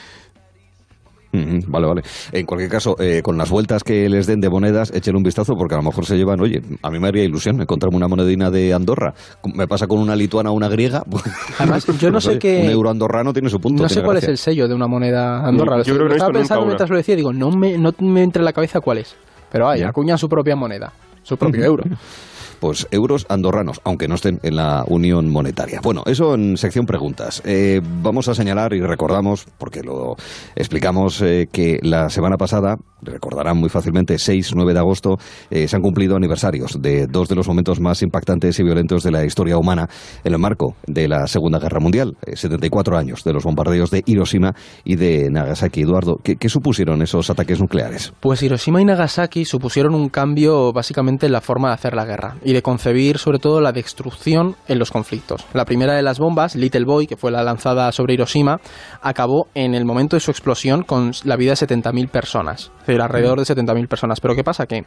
Vale, 1.67 1.87
vale. 1.87 2.03
En 2.33 2.47
cualquier 2.47 2.71
caso, 2.71 2.97
eh, 2.99 3.23
con 3.23 3.37
las 3.37 3.51
vueltas 3.51 3.83
que 3.83 4.09
les 4.09 4.27
den 4.27 4.41
de 4.41 4.49
monedas, 4.49 4.93
echen 4.95 5.17
un 5.17 5.23
vistazo 5.23 5.55
porque 5.55 5.75
a 5.75 5.79
lo 5.79 5.85
mejor 5.85 6.07
se 6.07 6.17
llevan, 6.17 6.41
oye, 6.41 6.63
a 6.83 6.91
mí 6.91 6.99
me 6.99 7.09
haría 7.09 7.25
ilusión 7.25 7.61
encontrarme 7.61 7.97
una 7.97 8.09
monedina 8.09 8.51
de 8.51 8.73
Andorra. 8.73 9.15
Me 9.55 9.67
pasa 9.67 9.87
con 9.87 9.99
una 9.99 10.17
lituana 10.17 10.51
o 10.51 10.55
una 10.55 10.69
griega. 10.69 11.03
Además, 11.59 11.87
yo 11.99 12.11
no, 12.11 12.21
sé 12.21 12.39
qué... 12.39 12.63
Un 12.65 12.71
euro 12.71 12.91
andorrano 12.91 13.33
tiene 13.33 13.49
su 13.49 13.59
punto. 13.59 13.83
No 13.83 13.89
sé 13.89 14.03
cuál 14.03 14.19
es 14.19 14.29
el 14.29 14.39
sello 14.39 14.69
de 14.69 14.75
una 14.75 14.87
moneda 14.87 15.47
andorra. 15.47 15.83
Yo 15.83 15.95
creo 15.95 16.09
que 16.09 16.15
estaba 16.15 16.33
pensando 16.33 16.67
mientras 16.67 16.91
lo 16.91 16.97
decía, 16.97 17.17
digo, 17.17 17.33
no 17.33 17.51
me, 17.51 17.77
no 17.79 17.93
me 17.99 18.23
entra 18.23 18.41
en 18.41 18.45
la 18.45 18.53
cabeza 18.53 18.81
cuál 18.81 18.99
es. 18.99 19.17
Pero 19.51 19.69
hay, 19.69 19.83
acuña 19.83 20.19
su 20.19 20.29
propia 20.29 20.57
moneda, 20.57 20.93
su 21.23 21.37
propio 21.37 21.65
euro. 21.65 21.85
Pues 22.65 22.89
euros 22.93 23.27
andorranos, 23.29 23.83
aunque 23.85 24.09
no 24.09 24.15
estén 24.15 24.41
en 24.43 24.57
la 24.57 24.87
Unión 24.89 25.31
Monetaria. 25.31 25.81
Bueno, 25.83 26.03
eso 26.07 26.35
en 26.35 26.57
sección 26.57 26.87
preguntas. 26.87 27.43
Eh, 27.45 27.83
vamos 28.03 28.27
a 28.29 28.35
señalar 28.35 28.73
y 28.73 28.81
recordamos, 28.81 29.47
porque 29.59 29.83
lo 29.83 30.17
explicamos, 30.57 31.21
eh, 31.21 31.47
que 31.53 31.79
la 31.83 32.09
semana 32.09 32.39
pasada, 32.39 32.77
recordarán 33.03 33.59
muy 33.59 33.69
fácilmente, 33.69 34.15
6-9 34.15 34.73
de 34.73 34.79
agosto, 34.79 35.17
eh, 35.51 35.69
se 35.69 35.77
han 35.77 35.83
cumplido 35.83 36.17
aniversarios 36.17 36.81
de 36.81 37.07
dos 37.07 37.29
de 37.29 37.35
los 37.35 37.47
momentos 37.49 37.81
más 37.81 38.01
impactantes 38.01 38.59
y 38.59 38.63
violentos 38.63 39.03
de 39.03 39.11
la 39.11 39.27
historia 39.27 39.59
humana 39.59 39.87
en 40.25 40.33
el 40.33 40.39
marco 40.39 40.75
de 40.87 41.07
la 41.07 41.27
Segunda 41.27 41.59
Guerra 41.59 41.81
Mundial. 41.81 42.17
74 42.33 42.97
años 42.97 43.25
de 43.25 43.35
los 43.35 43.45
bombardeos 43.45 43.91
de 43.91 44.03
Hiroshima 44.07 44.55
y 44.85 44.97
de 44.97 45.29
Nagasaki. 45.31 45.83
Eduardo, 45.83 46.17
¿qué, 46.25 46.37
¿qué 46.37 46.49
supusieron 46.49 47.03
esos 47.03 47.29
ataques 47.29 47.61
nucleares? 47.61 48.15
Pues 48.21 48.43
Hiroshima 48.43 48.81
y 48.81 48.87
Nagasaki 48.87 49.45
supusieron 49.45 49.95
un 49.95 50.09
cambio 50.09 50.73
básicamente 50.73 51.27
en 51.27 51.33
la 51.33 51.43
forma 51.43 51.69
de 51.69 51.75
hacer 51.75 51.95
la 51.95 52.07
guerra 52.07 52.37
de 52.55 52.63
concebir 52.63 53.19
sobre 53.19 53.39
todo 53.39 53.61
la 53.61 53.73
destrucción 53.73 54.57
en 54.69 54.79
los 54.79 54.91
conflictos. 54.91 55.45
La 55.53 55.65
primera 55.65 55.95
de 55.95 56.03
las 56.03 56.19
bombas, 56.19 56.55
Little 56.55 56.85
Boy, 56.85 57.07
que 57.07 57.17
fue 57.17 57.31
la 57.31 57.43
lanzada 57.43 57.91
sobre 57.93 58.15
Hiroshima, 58.15 58.61
acabó 59.03 59.49
en 59.55 59.75
el 59.75 59.85
momento 59.85 60.17
de 60.17 60.21
su 60.21 60.31
explosión 60.31 60.83
con 60.85 61.13
la 61.25 61.37
vida 61.37 61.51
de 61.51 61.67
70.000 61.67 62.09
personas, 62.09 62.71
es 62.87 63.01
alrededor 63.01 63.39
de 63.39 63.45
70.000 63.45 63.89
personas. 63.89 64.21
Pero 64.21 64.35
¿qué 64.35 64.45
pasa? 64.45 64.67
Que 64.67 64.85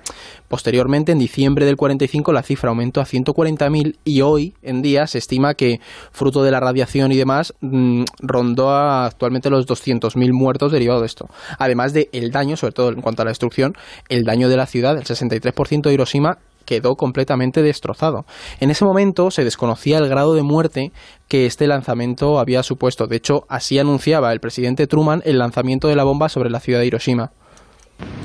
posteriormente, 0.48 1.12
en 1.12 1.20
diciembre 1.20 1.66
del 1.66 1.76
45, 1.76 2.32
la 2.32 2.42
cifra 2.42 2.70
aumentó 2.70 3.02
a 3.02 3.06
140.000 3.06 3.98
y 4.04 4.22
hoy 4.22 4.54
en 4.62 4.82
día 4.82 5.06
se 5.08 5.18
estima 5.18 5.54
que, 5.54 5.80
fruto 6.12 6.44
de 6.44 6.52
la 6.52 6.60
radiación 6.60 7.12
y 7.12 7.18
demás, 7.18 7.54
mm, 7.62 8.04
rondó 8.20 8.72
actualmente 8.72 9.50
los 9.50 9.68
200.000 9.68 10.32
muertos 10.32 10.72
derivados 10.72 11.02
de 11.02 11.08
esto. 11.08 11.30
Además 11.60 11.94
de 11.94 12.10
el 12.14 12.32
daño, 12.32 12.56
sobre 12.56 12.74
todo 12.74 12.90
en 12.90 13.02
cuanto 13.02 13.22
a 13.22 13.26
la 13.26 13.32
destrucción, 13.32 13.74
el 14.10 14.24
daño 14.24 14.48
de 14.48 14.58
la 14.58 14.66
ciudad, 14.66 14.98
el 14.98 15.04
63% 15.04 15.90
de 15.90 15.94
Hiroshima 15.94 16.38
quedó 16.68 16.96
completamente 16.96 17.64
destrozado. 17.64 18.26
En 18.60 18.70
ese 18.70 18.86
momento 18.86 19.32
se 19.32 19.44
desconocía 19.44 19.98
el 19.98 20.10
grado 20.10 20.36
de 20.36 20.44
muerte 20.44 20.92
que 21.28 21.48
este 21.48 21.66
lanzamiento 21.66 22.38
había 22.38 22.62
supuesto. 22.62 23.08
De 23.08 23.16
hecho, 23.16 23.46
así 23.48 23.80
anunciaba 23.80 24.34
el 24.34 24.40
presidente 24.40 24.86
Truman 24.86 25.24
el 25.26 25.40
lanzamiento 25.40 25.88
de 25.88 25.96
la 25.96 26.04
bomba 26.04 26.30
sobre 26.30 26.50
la 26.50 26.60
ciudad 26.60 26.82
de 26.82 26.88
Hiroshima. 26.88 27.32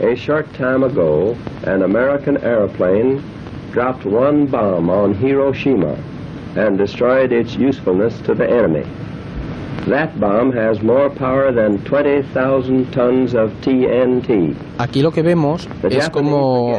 A 0.03 0.15
short 0.15 0.47
time 0.53 0.85
ago, 0.85 1.35
an 1.65 1.83
American 1.83 2.37
airplane 2.44 3.23
dropped 3.73 4.05
one 4.05 4.45
bomb 4.47 4.91
on 4.91 5.15
Hiroshima 5.15 5.97
and 6.56 6.77
destroyed 6.77 7.33
its 7.33 7.56
usefulness 7.56 8.21
to 8.27 8.35
the 8.35 8.45
enemy. 8.45 8.85
Aquí 14.79 15.03
lo 15.03 15.11
que 15.11 15.23
vemos 15.23 15.69
es 15.91 16.09
como 16.11 16.73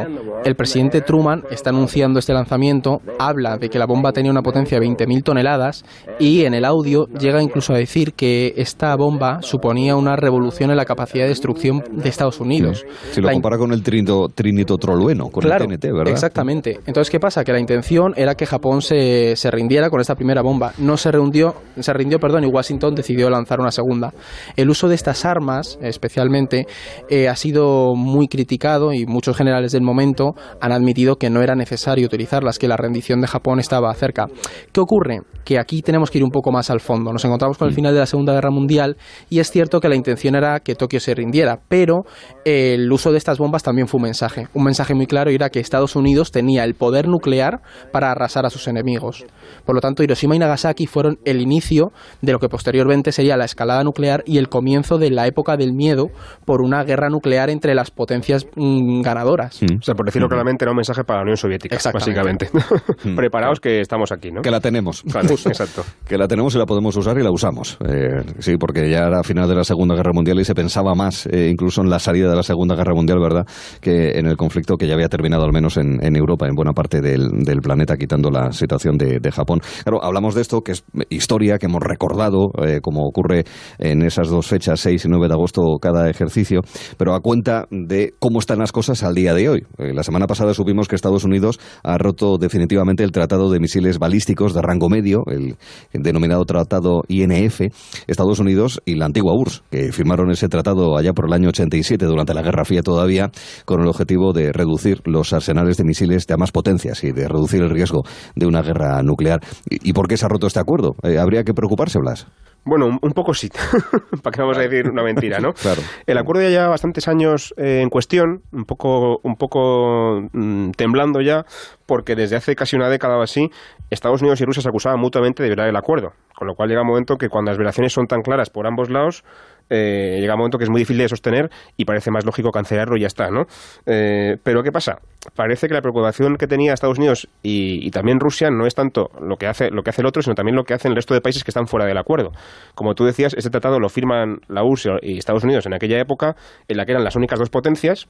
el 0.44 0.56
presidente 0.56 1.00
Truman 1.00 1.42
está 1.50 1.70
anunciando 1.70 2.18
este 2.18 2.34
lanzamiento, 2.34 3.00
habla 3.18 3.56
de 3.56 3.70
que 3.70 3.78
la 3.78 3.86
bomba 3.86 4.12
tenía 4.12 4.30
una 4.30 4.42
potencia 4.42 4.78
de 4.78 4.86
20.000 4.86 5.22
toneladas 5.22 5.84
y 6.18 6.44
en 6.44 6.52
el 6.52 6.64
audio 6.64 7.06
llega 7.18 7.42
incluso 7.42 7.72
a 7.72 7.78
decir 7.78 8.12
que 8.12 8.52
esta 8.56 8.94
bomba 8.96 9.40
suponía 9.40 9.96
una 9.96 10.16
revolución 10.16 10.70
en 10.70 10.76
la 10.76 10.84
capacidad 10.84 11.24
de 11.24 11.30
destrucción 11.30 11.82
de 11.90 12.08
Estados 12.08 12.40
Unidos. 12.40 12.84
Si 13.12 13.20
lo 13.20 13.30
compara 13.30 13.56
con 13.56 13.72
el 13.72 13.82
trinito, 13.82 14.28
trinito 14.28 14.76
trolueno, 14.76 15.28
con 15.28 15.50
el 15.50 15.56
TNT, 15.56 15.84
¿verdad? 15.84 16.08
Exactamente. 16.08 16.78
Entonces, 16.86 17.10
¿qué 17.10 17.18
pasa? 17.18 17.42
Que 17.42 17.52
la 17.52 17.60
intención 17.60 18.12
era 18.16 18.34
que 18.34 18.44
Japón 18.44 18.82
se, 18.82 19.36
se 19.36 19.50
rindiera 19.50 19.88
con 19.88 20.00
esta 20.00 20.14
primera 20.14 20.42
bomba. 20.42 20.72
No 20.78 20.96
se 20.96 21.10
rindió, 21.10 21.54
se 21.78 21.92
rindió, 21.94 22.18
perdón, 22.18 22.44
y 22.44 22.48
Washington 22.48 22.94
decidió 22.94 23.30
lanzar 23.30 23.60
una 23.60 23.70
segunda. 23.70 24.12
El 24.56 24.68
uso 24.68 24.88
de 24.88 24.94
estas 24.94 25.24
armas, 25.24 25.78
especialmente, 25.80 26.66
eh, 27.08 27.28
ha 27.28 27.36
sido 27.36 27.94
muy 27.94 28.28
criticado 28.28 28.92
y 28.92 29.06
muchos 29.06 29.36
generales 29.36 29.72
del 29.72 29.82
momento 29.82 30.33
han 30.60 30.72
admitido 30.72 31.16
que 31.16 31.30
no 31.30 31.42
era 31.42 31.54
necesario 31.54 32.06
utilizarlas, 32.06 32.58
que 32.58 32.68
la 32.68 32.76
rendición 32.76 33.20
de 33.20 33.26
Japón 33.26 33.60
estaba 33.60 33.92
cerca. 33.94 34.26
¿Qué 34.72 34.80
ocurre? 34.80 35.20
Que 35.44 35.58
aquí 35.58 35.82
tenemos 35.82 36.10
que 36.10 36.18
ir 36.18 36.24
un 36.24 36.30
poco 36.30 36.52
más 36.52 36.70
al 36.70 36.80
fondo. 36.80 37.12
Nos 37.12 37.24
encontramos 37.24 37.58
con 37.58 37.68
el 37.68 37.72
mm. 37.72 37.76
final 37.76 37.94
de 37.94 38.00
la 38.00 38.06
Segunda 38.06 38.32
Guerra 38.32 38.50
Mundial 38.50 38.96
y 39.28 39.40
es 39.40 39.50
cierto 39.50 39.80
que 39.80 39.88
la 39.88 39.96
intención 39.96 40.34
era 40.34 40.60
que 40.60 40.74
Tokio 40.74 41.00
se 41.00 41.14
rindiera, 41.14 41.58
pero 41.68 42.04
eh, 42.44 42.74
el 42.74 42.90
uso 42.90 43.12
de 43.12 43.18
estas 43.18 43.38
bombas 43.38 43.62
también 43.62 43.88
fue 43.88 43.98
un 43.98 44.04
mensaje. 44.04 44.48
Un 44.54 44.64
mensaje 44.64 44.94
muy 44.94 45.06
claro 45.06 45.30
era 45.30 45.50
que 45.50 45.60
Estados 45.60 45.96
Unidos 45.96 46.30
tenía 46.30 46.64
el 46.64 46.74
poder 46.74 47.08
nuclear 47.08 47.60
para 47.92 48.10
arrasar 48.10 48.46
a 48.46 48.50
sus 48.50 48.68
enemigos. 48.68 49.24
Por 49.64 49.74
lo 49.74 49.80
tanto, 49.80 50.02
Hiroshima 50.02 50.36
y 50.36 50.38
Nagasaki 50.38 50.86
fueron 50.86 51.18
el 51.24 51.40
inicio 51.40 51.92
de 52.22 52.32
lo 52.32 52.38
que 52.38 52.48
posteriormente 52.48 53.12
sería 53.12 53.36
la 53.36 53.44
escalada 53.44 53.82
nuclear 53.84 54.22
y 54.26 54.38
el 54.38 54.48
comienzo 54.48 54.98
de 54.98 55.10
la 55.10 55.26
época 55.26 55.56
del 55.56 55.72
miedo 55.72 56.08
por 56.44 56.62
una 56.62 56.84
guerra 56.84 57.08
nuclear 57.08 57.50
entre 57.50 57.74
las 57.74 57.90
potencias 57.90 58.46
mm, 58.56 59.02
ganadoras. 59.02 59.60
Mm. 59.62 59.78
O 59.78 59.82
sea, 59.82 59.94
por 59.94 60.06
decirlo 60.06 60.23
claramente, 60.28 60.64
era 60.64 60.72
un 60.72 60.76
mensaje 60.76 61.04
para 61.04 61.20
la 61.20 61.22
Unión 61.22 61.36
Soviética, 61.36 61.78
básicamente. 61.92 62.48
Mm. 63.04 63.16
Preparaos 63.16 63.60
que 63.60 63.80
estamos 63.80 64.12
aquí, 64.12 64.30
¿no? 64.30 64.40
Que 64.40 64.50
la 64.50 64.60
tenemos. 64.60 65.02
exacto. 65.46 65.84
Que 66.06 66.16
la 66.16 66.26
tenemos 66.26 66.54
y 66.54 66.58
la 66.58 66.64
podemos 66.64 66.96
usar 66.96 67.18
y 67.18 67.22
la 67.22 67.30
usamos. 67.30 67.76
Eh, 67.86 68.22
sí, 68.38 68.56
porque 68.56 68.88
ya 68.88 69.06
era 69.06 69.20
a 69.20 69.22
final 69.22 69.48
de 69.48 69.54
la 69.54 69.64
Segunda 69.64 69.94
Guerra 69.94 70.12
Mundial 70.12 70.38
y 70.40 70.44
se 70.44 70.54
pensaba 70.54 70.94
más, 70.94 71.26
eh, 71.26 71.48
incluso 71.50 71.82
en 71.82 71.90
la 71.90 71.98
salida 71.98 72.30
de 72.30 72.36
la 72.36 72.42
Segunda 72.42 72.74
Guerra 72.76 72.94
Mundial, 72.94 73.18
¿verdad?, 73.20 73.46
que 73.80 74.18
en 74.18 74.26
el 74.26 74.36
conflicto 74.36 74.76
que 74.76 74.86
ya 74.86 74.94
había 74.94 75.08
terminado 75.08 75.44
al 75.44 75.52
menos 75.52 75.76
en, 75.76 76.16
Europa, 76.16 76.46
en 76.46 76.54
buena 76.54 76.72
parte 76.72 77.00
del, 77.00 77.60
planeta, 77.62 77.96
quitando 77.96 78.30
la 78.30 78.52
situación 78.52 78.96
de, 78.96 79.20
Japón. 79.32 79.60
Claro, 79.82 80.02
hablamos 80.02 80.34
de 80.34 80.42
esto, 80.42 80.60
que 80.60 80.72
es 80.72 80.84
historia, 81.08 81.58
que 81.58 81.66
hemos 81.66 81.82
recordado, 81.82 82.50
eh, 82.64 82.80
como 82.80 83.02
ocurre 83.06 83.44
en 83.78 84.02
esas 84.02 84.28
dos 84.28 84.46
fechas, 84.46 84.80
6 84.80 85.04
y 85.04 85.08
9 85.08 85.28
de 85.28 85.34
agosto, 85.34 85.62
cada 85.80 86.08
ejercicio, 86.08 86.60
pero 86.96 87.14
a 87.14 87.20
cuenta 87.20 87.66
de 87.70 88.14
cómo 88.18 88.38
están 88.38 88.58
las 88.58 88.70
cosas 88.70 89.02
al 89.02 89.14
día 89.14 89.34
de 89.34 89.48
hoy. 89.48 89.66
la 89.78 90.02
semana 90.02 90.13
semana 90.14 90.28
pasada 90.28 90.54
supimos 90.54 90.86
que 90.86 90.94
Estados 90.94 91.24
Unidos 91.24 91.58
ha 91.82 91.98
roto 91.98 92.38
definitivamente 92.38 93.02
el 93.02 93.10
Tratado 93.10 93.50
de 93.50 93.58
Misiles 93.58 93.98
Balísticos 93.98 94.54
de 94.54 94.62
rango 94.62 94.88
medio, 94.88 95.24
el, 95.26 95.56
denominado 95.92 96.44
Tratado 96.44 97.02
INF. 97.08 97.62
Estados 98.06 98.38
Unidos 98.38 98.80
y 98.84 98.94
la 98.94 99.06
antigua 99.06 99.34
URSS, 99.34 99.64
que 99.72 99.90
firmaron 99.90 100.30
ese 100.30 100.48
tratado 100.48 100.96
allá 100.96 101.14
por 101.14 101.26
el 101.26 101.32
año 101.32 101.48
87, 101.48 102.04
durante 102.04 102.32
la 102.32 102.42
Guerra 102.42 102.64
Fría 102.64 102.82
todavía, 102.82 103.32
con 103.64 103.80
el 103.80 103.88
objetivo 103.88 104.32
de 104.32 104.52
reducir 104.52 105.00
los 105.04 105.32
arsenales 105.32 105.78
de 105.78 105.84
misiles 105.84 106.28
de 106.28 106.36
más 106.36 106.52
potencias 106.52 107.02
y 107.02 107.10
de 107.10 107.26
reducir 107.26 107.60
el 107.60 107.70
riesgo 107.70 108.04
de 108.36 108.46
una 108.46 108.62
guerra 108.62 109.02
nuclear. 109.02 109.40
¿Y, 109.68 109.94
por 109.94 110.06
qué 110.06 110.16
se 110.16 110.26
ha 110.26 110.28
roto 110.28 110.46
este 110.46 110.60
acuerdo? 110.60 110.94
Eh, 111.02 111.18
¿Habría 111.18 111.42
que 111.42 111.54
preocuparse, 111.54 111.98
Blas? 111.98 112.28
Bueno, 112.66 112.86
un, 112.86 113.12
poco 113.12 113.34
sí, 113.34 113.50
para 114.22 114.34
que 114.34 114.40
vamos 114.40 114.56
a 114.56 114.62
decir 114.62 114.88
una 114.88 115.02
mentira, 115.02 115.38
¿no? 115.38 115.52
Claro. 115.64 115.82
El 116.06 116.18
acuerdo 116.18 116.42
ya 116.42 116.48
lleva 116.48 116.68
bastantes 116.68 117.08
años 117.08 117.54
eh, 117.58 117.80
en 117.82 117.90
cuestión, 117.90 118.42
un 118.52 118.64
poco, 118.64 119.20
un 119.22 119.36
poco 119.36 120.22
mm, 120.32 120.70
temblando 120.70 121.20
ya, 121.20 121.44
porque 121.86 122.14
desde 122.14 122.36
hace 122.36 122.54
casi 122.54 122.76
una 122.76 122.88
década 122.88 123.18
o 123.18 123.22
así, 123.22 123.50
Estados 123.90 124.22
Unidos 124.22 124.40
y 124.40 124.44
Rusia 124.44 124.62
se 124.62 124.68
acusaban 124.68 124.98
mutuamente 124.98 125.42
de 125.42 125.50
violar 125.50 125.68
el 125.68 125.76
acuerdo, 125.76 126.12
con 126.34 126.48
lo 126.48 126.54
cual 126.54 126.70
llega 126.70 126.80
un 126.80 126.88
momento 126.88 127.16
que 127.16 127.28
cuando 127.28 127.50
las 127.50 127.58
violaciones 127.58 127.92
son 127.92 128.06
tan 128.06 128.22
claras 128.22 128.48
por 128.48 128.66
ambos 128.66 128.90
lados, 128.90 129.24
eh, 129.70 130.18
llega 130.20 130.34
un 130.34 130.38
momento 130.38 130.58
que 130.58 130.64
es 130.64 130.70
muy 130.70 130.80
difícil 130.80 130.98
de 130.98 131.08
sostener 131.08 131.50
y 131.76 131.84
parece 131.84 132.10
más 132.10 132.24
lógico 132.24 132.50
cancelarlo 132.50 132.96
y 132.96 133.00
ya 133.00 133.06
está, 133.06 133.30
¿no? 133.30 133.46
Eh, 133.86 134.36
pero 134.42 134.62
¿qué 134.62 134.72
pasa? 134.72 134.98
Parece 135.34 135.68
que 135.68 135.74
la 135.74 135.80
preocupación 135.80 136.36
que 136.36 136.46
tenía 136.46 136.74
Estados 136.74 136.98
Unidos 136.98 137.28
y, 137.42 137.90
también 137.90 138.20
Rusia 138.20 138.50
no 138.50 138.66
es 138.66 138.74
tanto 138.74 139.10
lo 139.20 139.36
que, 139.36 139.46
hace, 139.46 139.70
lo 139.70 139.82
que 139.82 139.90
hace 139.90 140.02
el 140.02 140.06
otro, 140.06 140.22
sino 140.22 140.34
también 140.34 140.56
lo 140.56 140.64
que 140.64 140.74
hacen 140.74 140.90
el 140.90 140.96
resto 140.96 141.14
de 141.14 141.20
países 141.20 141.44
que 141.44 141.50
están 141.50 141.66
fuera 141.66 141.86
del 141.86 141.96
acuerdo. 141.96 142.32
Como 142.74 142.94
tú 142.94 143.04
decías, 143.04 143.34
este 143.34 143.50
tratado 143.50 143.78
lo 143.78 143.88
firman 143.88 144.40
la 144.48 144.64
URSS 144.64 144.98
y 145.02 145.18
Estados 145.18 145.44
Unidos 145.44 145.66
en 145.66 145.74
aquella 145.74 145.98
época 145.98 146.36
en 146.68 146.76
la 146.76 146.84
que 146.84 146.92
eran 146.92 147.04
las 147.04 147.16
únicas 147.16 147.38
dos 147.38 147.50
potencias. 147.50 148.08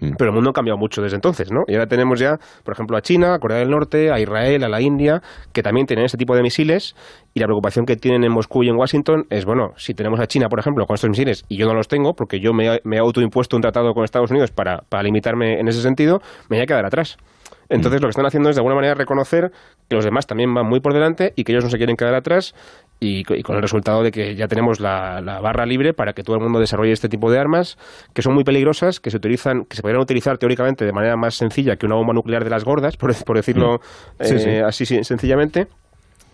Pero 0.00 0.30
el 0.30 0.32
mundo 0.32 0.50
ha 0.50 0.52
cambiado 0.52 0.78
mucho 0.78 1.02
desde 1.02 1.16
entonces, 1.16 1.50
¿no? 1.50 1.62
Y 1.66 1.74
ahora 1.74 1.86
tenemos 1.86 2.18
ya, 2.18 2.38
por 2.64 2.74
ejemplo, 2.74 2.96
a 2.96 3.02
China, 3.02 3.34
a 3.34 3.38
Corea 3.38 3.58
del 3.58 3.70
Norte, 3.70 4.10
a 4.10 4.18
Israel, 4.18 4.64
a 4.64 4.68
la 4.68 4.80
India, 4.80 5.22
que 5.52 5.62
también 5.62 5.86
tienen 5.86 6.06
ese 6.06 6.16
tipo 6.16 6.34
de 6.34 6.42
misiles. 6.42 6.94
Y 7.32 7.40
la 7.40 7.46
preocupación 7.46 7.86
que 7.86 7.96
tienen 7.96 8.24
en 8.24 8.32
Moscú 8.32 8.62
y 8.62 8.68
en 8.68 8.76
Washington 8.76 9.26
es, 9.30 9.44
bueno, 9.44 9.72
si 9.76 9.94
tenemos 9.94 10.20
a 10.20 10.26
China, 10.26 10.48
por 10.48 10.58
ejemplo, 10.58 10.86
con 10.86 10.94
estos 10.94 11.10
misiles 11.10 11.44
y 11.48 11.56
yo 11.56 11.66
no 11.66 11.74
los 11.74 11.88
tengo, 11.88 12.14
porque 12.14 12.40
yo 12.40 12.52
me, 12.52 12.80
he 12.84 12.98
autoimpuesto 12.98 13.56
un 13.56 13.62
tratado 13.62 13.94
con 13.94 14.04
Estados 14.04 14.30
Unidos 14.30 14.50
para, 14.50 14.82
para 14.88 15.02
limitarme 15.02 15.58
en 15.58 15.68
ese 15.68 15.82
sentido, 15.82 16.20
me 16.48 16.56
voy 16.56 16.62
a 16.62 16.66
quedar 16.66 16.86
atrás. 16.86 17.16
Entonces 17.68 18.00
lo 18.00 18.08
que 18.08 18.10
están 18.10 18.26
haciendo 18.26 18.50
es 18.50 18.56
de 18.56 18.60
alguna 18.60 18.74
manera 18.74 18.94
reconocer 18.94 19.50
que 19.88 19.96
los 19.96 20.04
demás 20.04 20.26
también 20.26 20.52
van 20.52 20.66
muy 20.66 20.80
por 20.80 20.92
delante 20.92 21.32
y 21.36 21.44
que 21.44 21.52
ellos 21.52 21.64
no 21.64 21.70
se 21.70 21.76
quieren 21.76 21.96
quedar 21.96 22.14
atrás 22.14 22.54
y, 23.00 23.24
con 23.24 23.56
el 23.56 23.62
resultado 23.62 24.02
de 24.02 24.10
que 24.10 24.34
ya 24.34 24.48
tenemos 24.48 24.80
la, 24.80 25.20
barra 25.42 25.66
libre 25.66 25.92
para 25.92 26.12
que 26.12 26.22
todo 26.22 26.36
el 26.36 26.42
mundo 26.42 26.58
desarrolle 26.58 26.92
este 26.92 27.08
tipo 27.08 27.30
de 27.30 27.38
armas 27.38 27.76
que 28.12 28.22
son 28.22 28.34
muy 28.34 28.44
peligrosas, 28.44 29.00
que 29.00 29.10
se 29.10 29.16
utilizan, 29.16 29.64
que 29.64 29.76
se 29.76 29.82
podrían 29.82 30.00
utilizar 30.00 30.38
teóricamente 30.38 30.84
de 30.84 30.92
manera 30.92 31.16
más 31.16 31.34
sencilla 31.34 31.76
que 31.76 31.86
una 31.86 31.96
bomba 31.96 32.14
nuclear 32.14 32.44
de 32.44 32.50
las 32.50 32.64
gordas, 32.64 32.96
por, 32.96 33.12
decirlo 33.34 33.80
mm. 34.18 34.24
eh, 34.24 34.62
así 34.64 34.86
sencillamente 34.86 35.68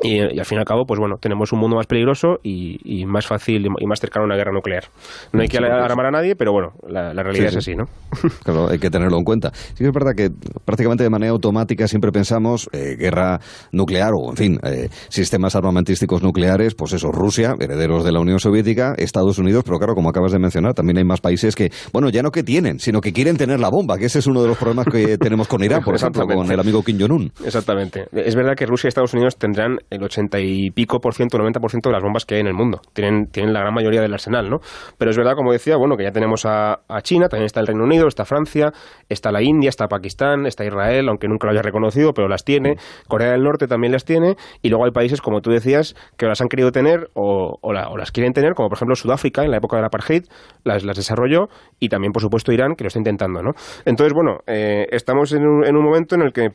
y, 0.02 0.20
al 0.20 0.44
fin 0.44 0.56
y 0.56 0.60
al 0.60 0.64
cabo, 0.64 0.84
pues 0.86 0.98
bueno, 0.98 1.16
tenemos 1.20 1.52
un 1.52 1.60
mundo 1.60 1.76
más 1.76 1.86
peligroso 1.86 2.38
y, 2.42 3.04
más 3.06 3.26
fácil 3.26 3.66
y 3.78 3.86
más 3.86 4.00
cercano 4.00 4.24
a 4.24 4.26
una 4.26 4.36
guerra 4.36 4.52
nuclear. 4.52 4.84
No 5.32 5.42
hay 5.42 5.48
que 5.48 5.58
alarmar 5.58 6.06
a 6.06 6.10
nadie, 6.10 6.36
pero 6.36 6.52
bueno, 6.52 6.72
la, 6.88 7.12
realidad 7.22 7.48
es 7.48 7.56
así, 7.56 7.74
¿no? 7.74 7.84
Claro, 8.44 8.68
hay 8.70 8.78
que 8.78 8.90
tenerlo 8.90 9.18
en 9.18 9.24
cuenta. 9.24 9.50
Sí 9.74 9.84
es 9.84 9.92
verdad 9.92 10.12
que 10.16 10.30
prácticamente 10.64 11.04
de 11.04 11.10
manera 11.10 11.32
automática 11.32 11.86
siempre 11.86 12.10
pensamos 12.12 12.68
eh, 12.72 12.96
guerra 12.98 13.40
nuclear 13.72 14.12
o, 14.14 14.30
en 14.30 14.36
fin, 14.36 14.58
eh, 14.62 14.88
sistemas 15.08 15.54
armamentísticos 15.56 16.22
nucleares, 16.22 16.74
pues 16.74 16.92
eso, 16.92 17.12
Rusia, 17.12 17.54
herederos 17.58 18.04
de 18.04 18.12
la 18.12 18.20
Unión 18.20 18.38
Soviética, 18.38 18.94
Estados 18.96 19.38
Unidos, 19.38 19.64
pero 19.64 19.78
claro, 19.78 19.94
como 19.94 20.08
acabas 20.08 20.32
de 20.32 20.38
mencionar, 20.38 20.74
también 20.74 20.98
hay 20.98 21.04
más 21.04 21.20
países 21.20 21.54
que, 21.54 21.70
bueno, 21.92 22.08
ya 22.10 22.22
no 22.22 22.30
que 22.30 22.42
tienen, 22.42 22.78
sino 22.78 23.00
que 23.00 23.12
quieren 23.12 23.36
tener 23.36 23.60
la 23.60 23.68
bomba, 23.68 23.98
que 23.98 24.06
ese 24.06 24.20
es 24.20 24.26
uno 24.26 24.42
de 24.42 24.48
los 24.48 24.58
problemas 24.58 24.86
que 24.86 25.18
tenemos 25.18 25.48
con 25.48 25.62
Irán, 25.62 25.82
por 25.82 25.94
ejemplo, 25.94 26.26
con 26.26 26.50
el 26.50 26.60
amigo 26.60 26.82
Kim 26.82 26.98
Jong-un. 26.98 27.32
Exactamente. 27.44 28.06
Es 28.12 28.34
verdad 28.34 28.54
que 28.56 28.66
Rusia 28.66 28.88
y 28.88 28.90
Estados 28.90 29.14
Unidos 29.14 29.36
tendrán 29.36 29.78
el 29.90 30.02
80 30.02 30.38
y 30.40 30.70
pico 30.70 31.00
por 31.00 31.14
ciento, 31.14 31.36
90 31.36 31.60
por 31.60 31.70
ciento 31.70 31.88
de 31.88 31.94
las 31.94 32.02
bombas 32.02 32.24
que 32.24 32.36
hay 32.36 32.40
en 32.40 32.46
el 32.46 32.54
mundo. 32.54 32.80
Tienen, 32.92 33.26
tienen 33.26 33.52
la 33.52 33.60
gran 33.60 33.74
mayoría 33.74 34.00
del 34.00 34.12
arsenal, 34.12 34.48
¿no? 34.48 34.60
Pero 34.96 35.10
es 35.10 35.16
verdad, 35.16 35.34
como 35.34 35.52
decía, 35.52 35.76
bueno, 35.76 35.96
que 35.96 36.04
ya 36.04 36.12
tenemos 36.12 36.46
a, 36.46 36.80
China, 37.02 37.28
también 37.28 37.46
está 37.46 37.60
el 37.60 37.66
Reino 37.66 37.84
Unido, 37.84 38.06
está 38.06 38.24
Francia, 38.24 38.72
está 39.08 39.32
la 39.32 39.42
India, 39.42 39.68
está 39.68 39.88
Pakistán, 39.88 40.46
está 40.46 40.64
Israel, 40.64 41.08
aunque 41.08 41.28
nunca 41.28 41.46
lo 41.46 41.52
haya 41.52 41.62
reconocido, 41.62 42.12
pero 42.12 42.28
las 42.28 42.44
tiene. 42.44 42.76
Corea 43.08 43.32
del 43.32 43.42
Norte 43.42 43.66
también 43.66 43.92
las 43.92 44.04
tiene. 44.04 44.36
Y 44.62 44.68
luego 44.68 44.84
hay 44.84 44.92
países, 44.92 45.20
como 45.20 45.40
tú 45.40 45.50
decías, 45.50 45.96
que 46.16 46.26
las 46.26 46.40
han 46.40 46.48
querido 46.48 46.70
tener 46.70 47.10
o, 47.14 47.58
o, 47.60 47.72
las 47.72 48.12
quieren 48.12 48.32
tener, 48.32 48.54
como 48.54 48.68
por 48.68 48.78
ejemplo 48.78 48.94
Sudáfrica 48.94 49.42
en 49.44 49.50
la 49.50 49.56
época 49.56 49.76
del 49.76 49.86
apartheid, 49.86 50.24
las, 50.64 50.84
las 50.84 50.96
desarrolló. 50.96 51.48
Y 51.78 51.88
también, 51.88 52.12
por 52.12 52.22
supuesto, 52.22 52.52
Irán, 52.52 52.74
que 52.76 52.84
lo 52.84 52.88
está 52.88 52.98
intentando, 52.98 53.42
¿no? 53.42 53.52
Entonces, 53.84 54.12
bueno, 54.12 54.38
eh, 54.46 54.86
estamos 54.90 55.32
en 55.32 55.46
un, 55.46 55.64
en 55.64 55.76
un 55.76 55.84
momento 55.84 56.14
en 56.14 56.22
el 56.22 56.32
que 56.32 56.50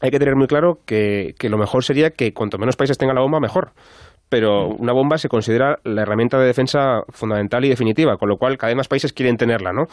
hay 0.00 0.10
que 0.10 0.18
tener 0.18 0.36
muy 0.36 0.46
claro 0.46 0.80
que, 0.84 1.34
lo 1.40 1.58
mejor 1.58 1.84
sería 1.84 2.10
que 2.10 2.32
cuanto 2.32 2.58
menos 2.58 2.76
países 2.76 2.98
tengan 2.98 3.16
la 3.16 3.22
bomba, 3.22 3.40
mejor 3.40 3.72
pero 4.28 4.68
una 4.68 4.92
bomba 4.92 5.16
se 5.16 5.28
considera 5.28 5.78
la 5.84 6.02
herramienta 6.02 6.38
de 6.38 6.46
defensa 6.46 7.02
fundamental 7.10 7.64
y 7.64 7.68
definitiva, 7.68 8.16
con 8.16 8.28
lo 8.28 8.36
cual 8.36 8.56
cada 8.56 8.70
vez 8.70 8.76
más 8.76 8.88
países 8.88 9.12
quieren 9.12 9.36
tenerla, 9.36 9.72
¿no? 9.72 9.84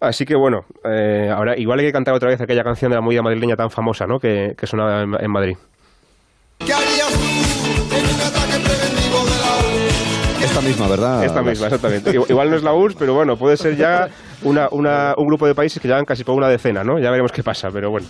Así 0.00 0.24
que 0.24 0.34
bueno, 0.34 0.64
eh, 0.84 1.30
ahora 1.30 1.56
igual 1.56 1.78
hay 1.78 1.86
que 1.86 1.92
cantar 1.92 2.14
otra 2.14 2.30
vez 2.30 2.40
aquella 2.40 2.64
canción 2.64 2.90
de 2.90 2.96
la 2.96 3.02
movida 3.02 3.22
madrileña 3.22 3.54
tan 3.54 3.70
famosa, 3.70 4.06
¿no? 4.06 4.18
Que, 4.18 4.54
que 4.58 4.66
sonaba 4.66 5.02
en, 5.02 5.30
Madrid. 5.30 5.56
Esta 10.42 10.60
misma, 10.60 10.88
¿verdad? 10.88 11.24
Esta 11.24 11.42
misma, 11.42 11.66
exactamente. 11.66 12.10
Igual 12.28 12.50
no 12.50 12.56
es 12.56 12.62
la 12.64 12.74
URSS, 12.74 12.96
pero 12.96 13.14
bueno, 13.14 13.36
puede 13.36 13.56
ser 13.56 13.76
ya 13.76 14.08
una, 14.42 14.68
una, 14.70 15.14
un 15.16 15.26
grupo 15.26 15.46
de 15.46 15.54
países 15.54 15.80
que 15.80 15.88
llevan 15.88 16.04
casi 16.04 16.24
por 16.24 16.34
una 16.34 16.48
decena, 16.48 16.82
¿no? 16.82 16.98
Ya 16.98 17.10
veremos 17.10 17.32
qué 17.32 17.42
pasa, 17.42 17.68
pero 17.72 17.90
bueno. 17.90 18.06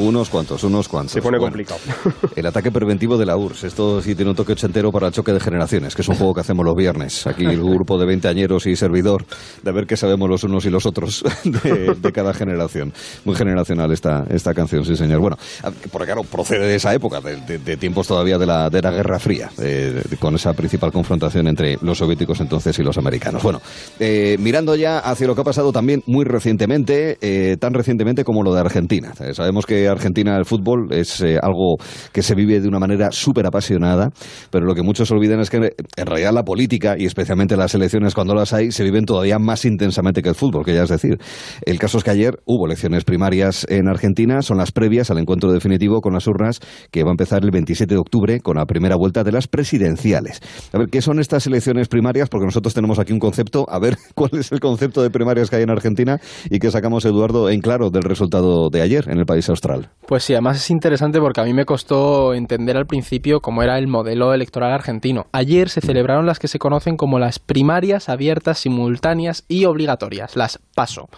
Unos 0.00 0.30
cuantos, 0.30 0.64
unos 0.64 0.88
cuantos. 0.88 1.12
Se 1.12 1.20
pone 1.20 1.38
complicado. 1.38 1.78
El 2.36 2.46
ataque 2.46 2.70
preventivo 2.70 3.18
de 3.18 3.26
la 3.26 3.36
URSS. 3.36 3.64
Esto 3.64 4.00
sí 4.00 4.14
tiene 4.14 4.30
un 4.30 4.36
toque 4.36 4.52
ochentero 4.52 4.90
para 4.90 5.08
el 5.08 5.12
choque 5.12 5.32
de 5.32 5.40
generaciones, 5.40 5.94
que 5.94 6.00
es 6.00 6.08
un 6.08 6.14
juego 6.14 6.32
que 6.32 6.40
hacemos 6.40 6.64
los 6.64 6.74
viernes. 6.74 7.26
Aquí 7.26 7.44
el 7.44 7.62
grupo 7.62 7.98
de 7.98 8.06
veinteañeros 8.06 8.66
y 8.66 8.76
servidor, 8.76 9.26
de 9.62 9.72
ver 9.72 9.86
qué 9.86 9.98
sabemos 9.98 10.28
los 10.28 10.42
unos 10.44 10.64
y 10.64 10.70
los 10.70 10.86
otros 10.86 11.22
de, 11.44 12.12
cada 12.12 12.32
generación. 12.32 12.94
Muy 13.26 13.36
generacional 13.36 13.92
esta, 13.92 14.24
esta 14.30 14.54
canción, 14.54 14.86
sí, 14.86 14.96
señor. 14.96 15.20
Bueno, 15.20 15.36
porque 15.92 16.06
claro, 16.06 16.22
procede 16.22 16.66
de 16.66 16.76
esa 16.76 16.94
época, 16.94 17.20
de, 17.20 17.76
tiempos 17.76 18.06
todavía 18.06 18.38
de 18.38 18.46
la, 18.46 18.70
de 18.70 18.80
la 18.80 18.90
Guerra 18.90 19.18
Fría, 19.18 19.50
eh, 19.58 20.02
con 20.18 20.34
esa 20.34 20.54
principal 20.54 20.92
confrontación 20.92 21.46
entre 21.46 21.76
los 21.82 21.98
soviéticos 21.98 22.40
entonces 22.40 22.78
y 22.78 22.82
los 22.82 22.96
americanos. 22.96 23.42
Bueno, 23.42 23.60
eh, 23.98 24.36
mirando 24.40 24.74
ya 24.76 25.00
hacia 25.00 25.26
lo 25.26 25.34
que 25.34 25.42
ha 25.42 25.44
pasado 25.44 25.59
también 25.72 26.02
muy 26.06 26.24
recientemente, 26.24 27.18
eh, 27.20 27.56
tan 27.58 27.74
recientemente 27.74 28.24
como 28.24 28.42
lo 28.42 28.54
de 28.54 28.60
Argentina. 28.60 29.12
sabemos 29.32 29.66
que 29.66 29.88
Argentina 29.88 30.36
el 30.36 30.44
fútbol 30.44 30.88
es 30.90 31.20
eh, 31.20 31.38
algo 31.40 31.76
que 32.12 32.22
se 32.22 32.34
vive 32.34 32.60
de 32.60 32.68
una 32.68 32.78
manera 32.78 33.10
súper 33.12 33.46
apasionada, 33.46 34.10
pero 34.50 34.64
lo 34.64 34.74
que 34.74 34.82
muchos 34.82 35.10
olvidan 35.10 35.40
es 35.40 35.50
que 35.50 35.56
en 35.96 36.06
realidad 36.06 36.32
la 36.32 36.44
política, 36.44 36.96
y 36.98 37.04
especialmente 37.04 37.56
las 37.56 37.74
elecciones 37.74 38.14
cuando 38.14 38.34
las 38.34 38.52
hay, 38.52 38.72
se 38.72 38.82
viven 38.82 39.04
todavía 39.04 39.38
más 39.38 39.64
intensamente 39.64 40.22
que 40.22 40.30
el 40.30 40.34
fútbol, 40.34 40.64
que 40.64 40.74
ya 40.74 40.82
es 40.82 40.88
decir. 40.88 41.18
El 41.62 41.78
caso 41.78 41.98
es 41.98 42.04
que 42.04 42.10
ayer 42.10 42.40
hubo 42.46 42.66
elecciones 42.66 43.04
primarias 43.04 43.66
en 43.68 43.88
Argentina, 43.88 44.42
son 44.42 44.56
las 44.56 44.72
previas 44.72 45.10
al 45.10 45.18
encuentro 45.18 45.52
definitivo 45.52 46.00
con 46.00 46.14
las 46.14 46.26
urnas 46.26 46.60
que 46.90 47.02
va 47.02 47.10
a 47.10 47.12
empezar 47.12 47.44
el 47.44 47.50
27 47.50 47.94
de 47.94 48.00
octubre 48.00 48.40
con 48.40 48.56
la 48.56 48.66
primera 48.66 48.96
vuelta 48.96 49.24
de 49.24 49.32
las 49.32 49.46
presidenciales. 49.46 50.40
A 50.72 50.78
ver, 50.78 50.88
¿qué 50.88 51.02
son 51.02 51.20
estas 51.20 51.46
elecciones 51.46 51.88
primarias? 51.88 52.28
Porque 52.28 52.46
nosotros 52.46 52.74
tenemos 52.74 52.98
aquí 52.98 53.12
un 53.12 53.18
concepto, 53.18 53.66
a 53.68 53.78
ver 53.78 53.96
cuál 54.14 54.30
es 54.34 54.52
el 54.52 54.60
concepto 54.60 55.02
de 55.02 55.10
primarias 55.10 55.49
que 55.50 55.56
hay 55.56 55.62
en 55.62 55.70
Argentina 55.70 56.18
y 56.48 56.58
que 56.58 56.70
sacamos, 56.70 57.04
Eduardo, 57.04 57.50
en 57.50 57.60
claro 57.60 57.90
del 57.90 58.02
resultado 58.02 58.70
de 58.70 58.80
ayer 58.80 59.08
en 59.08 59.18
el 59.18 59.26
país 59.26 59.48
austral. 59.48 59.90
Pues 60.06 60.24
sí, 60.24 60.32
además 60.32 60.56
es 60.56 60.70
interesante 60.70 61.20
porque 61.20 61.40
a 61.40 61.44
mí 61.44 61.52
me 61.52 61.64
costó 61.64 62.34
entender 62.34 62.76
al 62.76 62.86
principio 62.86 63.40
cómo 63.40 63.62
era 63.62 63.78
el 63.78 63.86
modelo 63.86 64.32
electoral 64.32 64.72
argentino. 64.72 65.26
Ayer 65.32 65.68
se 65.68 65.80
celebraron 65.80 66.26
las 66.26 66.38
que 66.38 66.48
se 66.48 66.58
conocen 66.58 66.96
como 66.96 67.18
las 67.18 67.38
primarias 67.38 68.08
abiertas, 68.08 68.58
simultáneas 68.58 69.44
y 69.48 69.64
obligatorias, 69.66 70.36
las 70.36 70.58
PASO. 70.74 71.08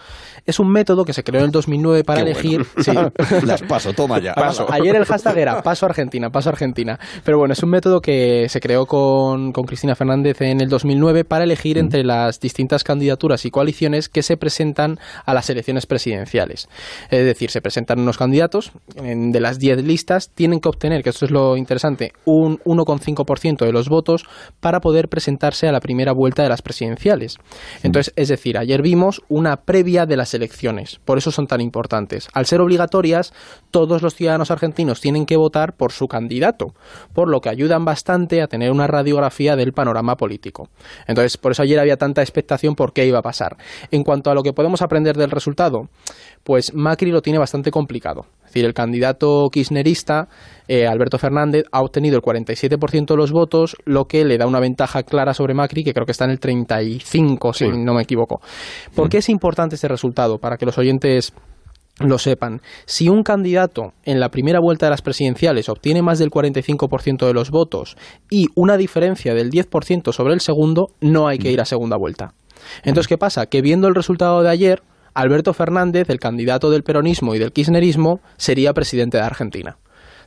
Es 0.45 0.59
un 0.59 0.69
método 0.71 1.05
que 1.05 1.13
se 1.13 1.23
creó 1.23 1.39
en 1.39 1.45
el 1.45 1.51
2009 1.51 2.03
para 2.03 2.21
elegir... 2.21 2.65
las 3.45 3.61
PASO, 3.61 3.93
toma 3.93 4.19
ya. 4.19 4.33
Ayer 4.69 4.95
el 4.95 5.05
hashtag 5.05 5.37
era 5.37 5.61
Paso 5.63 5.85
Argentina, 5.85 6.29
Paso 6.29 6.49
Argentina. 6.49 6.99
Pero 7.23 7.37
bueno, 7.37 7.53
es 7.53 7.63
un 7.63 7.69
método 7.69 8.01
que 8.01 8.47
se 8.49 8.59
creó 8.59 8.85
con, 8.85 9.51
con 9.51 9.65
Cristina 9.65 9.95
Fernández 9.95 10.41
en 10.41 10.61
el 10.61 10.69
2009 10.69 11.23
para 11.25 11.43
elegir 11.43 11.77
entre 11.77 12.03
las 12.03 12.39
distintas 12.39 12.83
candidaturas 12.83 13.45
y 13.45 13.51
coaliciones 13.51 14.09
que 14.09 14.22
se 14.23 14.37
presentan 14.37 14.97
a 15.25 15.33
las 15.33 15.49
elecciones 15.49 15.85
presidenciales. 15.85 16.67
Es 17.09 17.25
decir, 17.25 17.51
se 17.51 17.61
presentan 17.61 17.99
unos 17.99 18.17
candidatos 18.17 18.71
de 18.95 19.39
las 19.39 19.59
10 19.59 19.83
listas, 19.83 20.29
tienen 20.33 20.59
que 20.59 20.69
obtener, 20.69 21.03
que 21.03 21.09
esto 21.09 21.25
es 21.25 21.31
lo 21.31 21.57
interesante, 21.57 22.13
un 22.25 22.59
1,5% 22.59 23.65
de 23.65 23.71
los 23.71 23.89
votos 23.89 24.25
para 24.59 24.79
poder 24.79 25.09
presentarse 25.09 25.67
a 25.67 25.71
la 25.71 25.79
primera 25.79 26.13
vuelta 26.13 26.43
de 26.43 26.49
las 26.49 26.61
presidenciales. 26.61 27.37
Entonces, 27.83 28.13
es 28.15 28.29
decir, 28.29 28.57
ayer 28.57 28.81
vimos 28.81 29.21
una 29.29 29.57
previa 29.57 30.05
de 30.05 30.17
las 30.17 30.33
elecciones, 30.33 30.99
por 31.05 31.17
eso 31.17 31.31
son 31.31 31.47
tan 31.47 31.61
importantes. 31.61 32.27
Al 32.33 32.45
ser 32.45 32.61
obligatorias, 32.61 33.33
todos 33.71 34.01
los 34.01 34.15
ciudadanos 34.15 34.51
argentinos 34.51 35.01
tienen 35.01 35.25
que 35.25 35.37
votar 35.37 35.75
por 35.75 35.91
su 35.91 36.07
candidato, 36.07 36.73
por 37.13 37.29
lo 37.29 37.41
que 37.41 37.49
ayudan 37.49 37.85
bastante 37.85 38.41
a 38.41 38.47
tener 38.47 38.71
una 38.71 38.87
radiografía 38.87 39.55
del 39.55 39.73
panorama 39.73 40.15
político. 40.15 40.69
Entonces, 41.07 41.37
por 41.37 41.51
eso 41.51 41.63
ayer 41.63 41.79
había 41.79 41.97
tanta 41.97 42.21
expectación 42.21 42.75
por 42.75 42.93
qué 42.93 43.05
iba 43.05 43.19
a 43.19 43.23
pasar. 43.23 43.57
En 43.91 44.03
cuanto 44.13 44.29
a 44.29 44.35
lo 44.35 44.43
que 44.43 44.53
podemos 44.53 44.83
aprender 44.83 45.17
del 45.17 45.31
resultado, 45.31 45.89
pues 46.43 46.71
Macri 46.75 47.09
lo 47.09 47.23
tiene 47.23 47.39
bastante 47.39 47.71
complicado. 47.71 48.27
Es 48.43 48.53
decir, 48.53 48.63
el 48.63 48.75
candidato 48.75 49.49
kirchnerista, 49.51 50.27
eh, 50.67 50.85
Alberto 50.85 51.17
Fernández, 51.17 51.63
ha 51.71 51.81
obtenido 51.81 52.15
el 52.15 52.21
47% 52.21 53.07
de 53.07 53.17
los 53.17 53.31
votos, 53.31 53.75
lo 53.85 54.05
que 54.05 54.23
le 54.23 54.37
da 54.37 54.45
una 54.45 54.59
ventaja 54.59 55.01
clara 55.01 55.33
sobre 55.33 55.55
Macri, 55.55 55.83
que 55.83 55.93
creo 55.93 56.05
que 56.05 56.11
está 56.11 56.25
en 56.25 56.31
el 56.31 56.39
35, 56.39 57.53
si 57.53 57.69
no 57.69 57.95
me 57.95 58.03
equivoco. 58.03 58.39
¿Por 58.93 59.09
qué 59.09 59.17
es 59.17 59.29
importante 59.29 59.73
este 59.73 59.87
resultado? 59.87 60.37
Para 60.37 60.57
que 60.57 60.67
los 60.67 60.77
oyentes 60.77 61.33
lo 61.99 62.19
sepan. 62.19 62.61
Si 62.85 63.09
un 63.09 63.23
candidato 63.23 63.93
en 64.05 64.19
la 64.19 64.29
primera 64.29 64.59
vuelta 64.59 64.85
de 64.85 64.91
las 64.91 65.01
presidenciales 65.01 65.69
obtiene 65.69 66.03
más 66.03 66.19
del 66.19 66.29
45% 66.29 67.25
de 67.25 67.33
los 67.33 67.49
votos 67.49 67.97
y 68.29 68.45
una 68.55 68.77
diferencia 68.77 69.33
del 69.33 69.49
10% 69.49 70.11
sobre 70.11 70.35
el 70.35 70.39
segundo, 70.39 70.89
no 71.01 71.27
hay 71.27 71.39
que 71.39 71.51
ir 71.51 71.61
a 71.61 71.65
segunda 71.65 71.97
vuelta. 71.97 72.35
Entonces, 72.83 73.07
¿qué 73.07 73.17
pasa? 73.17 73.45
Que 73.45 73.61
viendo 73.61 73.87
el 73.87 73.95
resultado 73.95 74.41
de 74.43 74.49
ayer, 74.49 74.81
Alberto 75.13 75.53
Fernández, 75.53 76.09
el 76.09 76.19
candidato 76.19 76.69
del 76.69 76.83
peronismo 76.83 77.35
y 77.35 77.39
del 77.39 77.51
kirchnerismo, 77.51 78.19
sería 78.37 78.73
presidente 78.73 79.17
de 79.17 79.23
Argentina. 79.23 79.77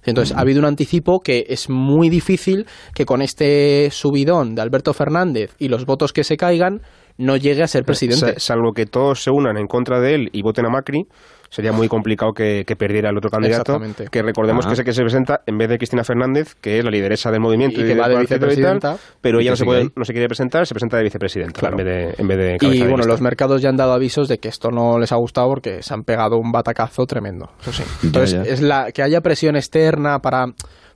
Entonces, 0.05 0.37
ha 0.37 0.41
habido 0.41 0.61
un 0.61 0.67
anticipo 0.67 1.19
que 1.21 1.47
es 1.49 1.69
muy 1.69 2.09
difícil 2.09 2.67
que 2.95 3.05
con 3.05 3.23
este 3.23 3.91
subidón 3.91 4.55
de 4.55 4.63
Alberto 4.63 4.95
Fernández 4.95 5.57
y 5.59 5.69
los 5.69 5.85
votos 5.85 6.13
que 6.13 6.23
se 6.23 6.37
caigan, 6.37 6.81
no 7.19 7.37
llegue 7.37 7.63
a 7.63 7.67
ser 7.67 7.85
presidente. 7.85 8.39
Salvo 8.39 8.73
que 8.73 8.87
todos 8.87 9.23
se 9.23 9.31
unan 9.31 9.57
en 9.57 9.67
contra 9.67 10.01
de 10.01 10.15
él 10.15 10.29
y 10.33 10.43
voten 10.43 10.67
a 10.67 10.69
Macri, 10.69 11.07
sería 11.51 11.73
muy 11.73 11.89
complicado 11.89 12.33
que, 12.33 12.65
perdiera 12.79 13.11
el 13.11 13.17
otro 13.17 13.31
candidato. 13.31 13.81
Que 14.11 14.23
recordemos 14.23 14.67
que 14.67 14.75
es 14.75 14.79
el 14.79 14.85
que 14.85 14.93
se 14.93 15.03
presenta 15.03 15.41
en 15.47 15.57
vez 15.59 15.69
de 15.69 15.79
Cristina 15.79 16.05
Fernández, 16.05 16.55
que 16.61 16.79
es 16.79 16.85
la 16.85 16.91
lideresa 16.91 17.31
del 17.31 17.41
movimiento 17.41 17.81
y, 17.81 17.85
que 17.85 17.95
va 17.95 18.09
de 18.09 18.19
vicepresidenta. 18.19 18.97
pero 19.21 19.41
ella 19.41 19.51
no 19.51 19.57
se, 19.57 19.65
puede, 19.65 19.91
no 19.97 20.05
se 20.05 20.13
quiere 20.13 20.29
presentar, 20.29 20.67
se 20.67 20.75
presenta 20.75 20.97
de 20.99 21.05
vicepresidenta 21.05 21.69
en 21.69 21.77
vez 21.77 21.87
de, 21.87 22.15
en 22.19 22.29
vez 22.29 22.39
de 22.39 22.59
Y 22.61 22.81
bueno, 22.83 23.05
los 23.05 23.21
mercados 23.21 23.63
ya 23.63 23.69
han 23.69 23.77
dado 23.77 23.93
avisos 23.93 24.29
de 24.29 24.39
que 24.39 24.49
esto 24.49 24.71
no 24.71 24.99
les 24.99 25.13
ha 25.13 25.17
gustado 25.17 25.49
porque 25.49 25.83
se 25.83 25.95
han 25.95 26.03
pegado 26.03 26.39
un 26.39 26.53
batacazo 26.53 27.07
tremendo. 27.07 27.51
Eso 27.61 27.73
sí. 27.73 27.83
Entonces, 28.03 28.47
es 28.47 28.61
la 28.61 28.93
que 28.93 29.03
haya 29.03 29.21
presión 29.21 29.57
externa 29.57 30.19
para 30.19 30.47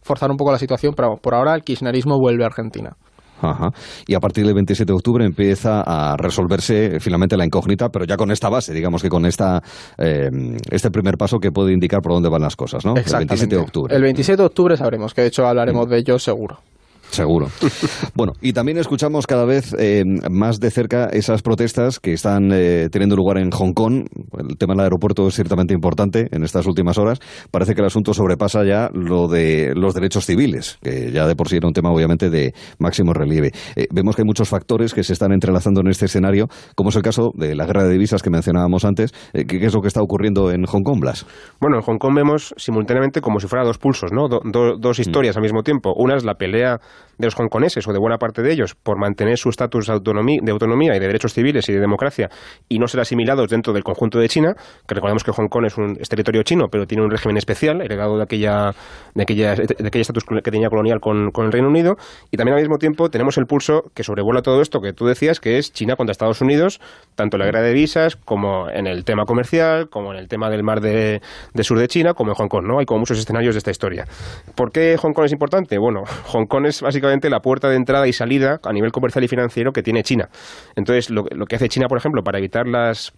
forzar 0.02 0.30
un 0.30 0.36
poco 0.36 0.52
la 0.52 0.58
situación, 0.58 0.94
pero 0.96 1.16
por 1.16 1.34
ahora 1.34 1.54
el 1.54 1.62
kirchnerismo 1.62 2.18
vuelve 2.18 2.44
a 2.44 2.46
Argentina. 2.46 2.96
Ajá. 3.40 3.70
Y 4.06 4.14
a 4.14 4.20
partir 4.20 4.44
del 4.44 4.54
27 4.54 4.90
de 4.90 4.96
octubre 4.96 5.24
empieza 5.24 5.82
a 5.82 6.16
resolverse 6.16 6.96
eh, 6.96 7.00
finalmente 7.00 7.36
la 7.36 7.44
incógnita, 7.44 7.88
pero 7.88 8.04
ya 8.04 8.16
con 8.16 8.30
esta 8.30 8.48
base, 8.48 8.72
digamos 8.72 9.02
que 9.02 9.08
con 9.08 9.26
esta 9.26 9.62
eh, 9.98 10.30
este 10.70 10.90
primer 10.90 11.16
paso 11.16 11.38
que 11.38 11.52
puede 11.52 11.72
indicar 11.72 12.02
por 12.02 12.12
dónde 12.12 12.28
van 12.28 12.42
las 12.42 12.56
cosas, 12.56 12.84
¿no? 12.84 12.94
El 12.96 13.04
27 13.04 13.54
de 13.54 13.60
octubre. 13.60 13.94
El 13.94 14.02
27 14.02 14.42
de 14.42 14.46
octubre 14.46 14.76
sabremos, 14.76 15.14
que 15.14 15.22
de 15.22 15.28
hecho 15.28 15.46
hablaremos 15.46 15.86
mm. 15.86 15.90
de 15.90 15.98
ello 15.98 16.18
seguro. 16.18 16.58
Seguro. 17.10 17.48
Bueno, 18.14 18.32
y 18.42 18.52
también 18.52 18.76
escuchamos 18.76 19.26
cada 19.26 19.44
vez 19.44 19.74
eh, 19.78 20.02
más 20.30 20.58
de 20.58 20.70
cerca 20.70 21.06
esas 21.06 21.42
protestas 21.42 22.00
que 22.00 22.12
están 22.12 22.50
eh, 22.52 22.88
teniendo 22.90 23.16
lugar 23.16 23.38
en 23.38 23.50
Hong 23.50 23.72
Kong. 23.72 24.06
El 24.38 24.58
tema 24.58 24.74
del 24.74 24.80
aeropuerto 24.80 25.28
es 25.28 25.34
ciertamente 25.34 25.72
importante 25.72 26.28
en 26.30 26.42
estas 26.42 26.66
últimas 26.66 26.98
horas. 26.98 27.20
Parece 27.50 27.74
que 27.74 27.80
el 27.80 27.86
asunto 27.86 28.12
sobrepasa 28.12 28.64
ya 28.64 28.90
lo 28.92 29.28
de 29.28 29.72
los 29.74 29.94
derechos 29.94 30.26
civiles, 30.26 30.78
que 30.82 31.12
ya 31.12 31.26
de 31.26 31.34
por 31.34 31.48
sí 31.48 31.56
era 31.56 31.68
un 31.68 31.72
tema 31.72 31.90
obviamente 31.90 32.30
de 32.30 32.52
máximo 32.78 33.14
relieve. 33.14 33.52
Eh, 33.76 33.86
vemos 33.90 34.16
que 34.16 34.22
hay 34.22 34.26
muchos 34.26 34.48
factores 34.48 34.92
que 34.92 35.02
se 35.02 35.12
están 35.12 35.32
entrelazando 35.32 35.80
en 35.80 35.88
este 35.88 36.06
escenario, 36.06 36.48
como 36.74 36.90
es 36.90 36.96
el 36.96 37.02
caso 37.02 37.30
de 37.34 37.54
la 37.54 37.64
guerra 37.64 37.84
de 37.84 37.92
divisas 37.92 38.22
que 38.22 38.30
mencionábamos 38.30 38.84
antes. 38.84 39.12
¿Qué 39.32 39.64
es 39.64 39.74
lo 39.74 39.80
que 39.80 39.88
está 39.88 40.02
ocurriendo 40.02 40.50
en 40.50 40.64
Hong 40.66 40.82
Kong, 40.82 41.00
Blas? 41.00 41.26
Bueno, 41.60 41.76
en 41.76 41.82
Hong 41.82 41.98
Kong 41.98 42.14
vemos 42.14 42.54
simultáneamente 42.56 43.20
como 43.20 43.40
si 43.40 43.46
fuera 43.46 43.64
dos 43.64 43.78
pulsos, 43.78 44.10
¿no? 44.12 44.28
dos 44.28 44.98
mm. 44.98 45.00
historias 45.00 45.36
al 45.36 45.42
mismo 45.42 45.62
tiempo. 45.62 45.94
Una 45.96 46.16
es 46.16 46.24
la 46.24 46.34
pelea 46.34 46.80
de 47.18 47.26
los 47.26 47.34
hongkoneses 47.34 47.86
o 47.86 47.92
de 47.92 47.98
buena 47.98 48.18
parte 48.18 48.42
de 48.42 48.52
ellos 48.52 48.74
por 48.74 48.98
mantener 48.98 49.36
su 49.38 49.50
estatus 49.50 49.86
de 49.86 49.92
autonomía, 49.92 50.96
y 50.96 50.98
de 50.98 51.06
derechos 51.06 51.34
civiles 51.34 51.68
y 51.68 51.72
de 51.72 51.80
democracia 51.80 52.28
y 52.68 52.78
no 52.78 52.88
ser 52.88 53.00
asimilados 53.00 53.48
dentro 53.48 53.72
del 53.72 53.84
conjunto 53.84 54.18
de 54.18 54.28
China, 54.28 54.54
que 54.86 54.94
recordemos 54.94 55.24
que 55.24 55.32
Hong 55.32 55.48
Kong 55.48 55.66
es 55.66 55.76
un 55.76 55.96
territorio 55.96 56.42
chino, 56.42 56.68
pero 56.70 56.86
tiene 56.86 57.04
un 57.04 57.10
régimen 57.10 57.36
especial 57.36 57.80
heredado 57.82 58.16
de 58.16 58.22
aquella 58.22 58.72
de 59.14 59.22
aquella 59.22 59.54
de 59.54 59.86
aquella 59.86 60.02
estatus 60.02 60.24
que 60.24 60.50
tenía 60.50 60.68
colonial 60.68 61.00
con, 61.00 61.30
con, 61.30 61.46
el 61.46 61.52
Reino 61.52 61.68
Unido 61.68 61.96
y 62.30 62.36
también 62.36 62.54
al 62.54 62.62
mismo 62.62 62.78
tiempo 62.78 63.10
tenemos 63.10 63.36
el 63.38 63.46
pulso 63.46 63.84
que 63.94 64.02
sobrevuela 64.02 64.42
todo 64.42 64.62
esto 64.62 64.80
que 64.80 64.92
tú 64.92 65.06
decías 65.06 65.40
que 65.40 65.58
es 65.58 65.72
China 65.72 65.96
contra 65.96 66.12
Estados 66.12 66.40
Unidos, 66.40 66.80
tanto 67.14 67.36
en 67.36 67.40
la 67.40 67.46
guerra 67.46 67.62
de 67.62 67.72
visas 67.72 68.16
como 68.16 68.68
en 68.68 68.86
el 68.86 69.04
tema 69.04 69.24
comercial, 69.24 69.88
como 69.88 70.12
en 70.12 70.18
el 70.18 70.28
tema 70.28 70.50
del 70.50 70.62
mar 70.62 70.80
de, 70.80 71.20
sur 71.62 71.78
de 71.78 71.88
China, 71.88 72.14
como 72.14 72.30
en 72.30 72.34
Hong 72.36 72.48
Kong, 72.48 72.66
¿no? 72.66 72.78
Hay 72.78 72.86
como 72.86 73.00
muchos 73.00 73.18
escenarios 73.18 73.54
de 73.54 73.58
esta 73.58 73.70
historia. 73.70 74.06
¿Por 74.54 74.72
qué 74.72 74.96
Hong 74.98 75.12
Kong 75.12 75.24
es 75.24 75.32
importante? 75.32 75.78
Bueno, 75.78 76.02
Hong 76.26 76.46
Kong 76.46 76.66
es 76.66 76.82
básicamente 76.90 77.30
la 77.30 77.40
puerta 77.40 77.68
de 77.68 77.76
entrada 77.76 78.06
y 78.06 78.12
salida 78.12 78.60
a 78.62 78.72
nivel 78.72 78.92
comercial 78.92 79.24
y 79.24 79.28
financiero 79.28 79.72
que 79.72 79.82
tiene 79.82 80.02
China. 80.02 80.28
Entonces, 80.76 81.10
lo, 81.10 81.24
lo 81.30 81.46
que 81.46 81.56
hace 81.56 81.68
China, 81.68 81.88
por 81.88 81.98
ejemplo, 81.98 82.22
para 82.22 82.38
evitar 82.38 82.66
las 82.66 83.12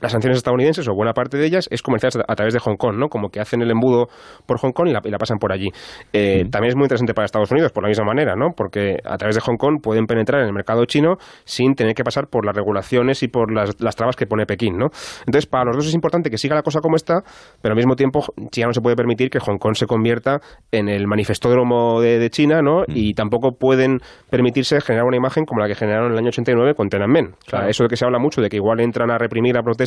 las 0.00 0.12
sanciones 0.12 0.38
estadounidenses, 0.38 0.88
o 0.88 0.94
buena 0.94 1.12
parte 1.12 1.36
de 1.36 1.46
ellas, 1.46 1.68
es 1.70 1.82
comercial 1.82 2.12
a 2.26 2.34
través 2.34 2.54
de 2.54 2.60
Hong 2.60 2.76
Kong, 2.76 2.96
¿no? 2.96 3.08
Como 3.08 3.28
que 3.28 3.40
hacen 3.40 3.62
el 3.62 3.70
embudo 3.70 4.08
por 4.46 4.58
Hong 4.58 4.72
Kong 4.72 4.88
y 4.88 4.92
la, 4.92 5.18
pasan 5.18 5.38
por 5.38 5.52
allí. 5.52 5.68
Eh, 6.12 6.44
también 6.50 6.70
es 6.70 6.76
muy 6.76 6.84
interesante 6.84 7.14
para 7.14 7.26
Estados 7.26 7.50
Unidos, 7.50 7.72
por 7.72 7.82
la 7.82 7.88
misma 7.88 8.04
manera, 8.04 8.34
¿no? 8.34 8.52
Porque 8.56 8.96
a 9.04 9.16
través 9.16 9.36
de 9.36 9.42
Hong 9.42 9.56
Kong 9.56 9.80
pueden 9.82 10.06
penetrar 10.06 10.40
en 10.40 10.48
el 10.48 10.52
mercado 10.52 10.84
chino 10.86 11.16
sin 11.44 11.74
tener 11.74 11.94
que 11.94 12.04
pasar 12.04 12.28
por 12.28 12.46
las 12.46 12.56
regulaciones 12.56 13.22
y 13.22 13.28
por 13.28 13.52
las, 13.52 13.76
trabas 13.94 14.16
que 14.16 14.26
pone 14.26 14.46
Pekín, 14.46 14.76
¿no? 14.76 14.86
Entonces, 15.26 15.46
para 15.46 15.66
los 15.66 15.76
dos 15.76 15.86
es 15.86 15.94
importante 15.94 16.30
que 16.30 16.38
siga 16.38 16.54
la 16.54 16.62
cosa 16.62 16.80
como 16.80 16.96
está, 16.96 17.22
pero 17.60 17.72
al 17.72 17.76
mismo 17.76 17.94
tiempo 17.94 18.24
China 18.50 18.68
no 18.68 18.72
se 18.72 18.80
puede 18.80 18.96
permitir 18.96 19.30
que 19.30 19.38
Hong 19.38 19.58
Kong 19.58 19.74
se 19.76 19.86
convierta 19.86 20.40
en 20.70 20.88
el 20.88 21.06
manifestódromo 21.06 22.00
de, 22.00 22.30
China, 22.30 22.62
¿no? 22.62 22.84
Y 22.88 23.14
tampoco 23.14 23.58
pueden 23.58 23.98
permitirse 24.30 24.80
generar 24.80 25.06
una 25.06 25.16
imagen 25.16 25.44
como 25.44 25.60
la 25.60 25.66
que 25.66 25.74
generaron 25.74 26.06
en 26.06 26.12
el 26.12 26.18
año 26.18 26.28
89 26.28 26.74
con 26.74 26.88
Tiananmen. 26.88 27.34
O 27.46 27.50
sea, 27.50 27.68
eso 27.68 27.82
de 27.82 27.88
que 27.88 27.96
se 27.96 28.04
habla 28.04 28.18
mucho 28.18 28.40
de 28.40 28.48
que 28.48 28.56
igual 28.56 28.80
entran 28.80 29.10
a 29.10 29.18
reprimir 29.18 29.54
la 29.54 29.62
protesta 29.62 29.81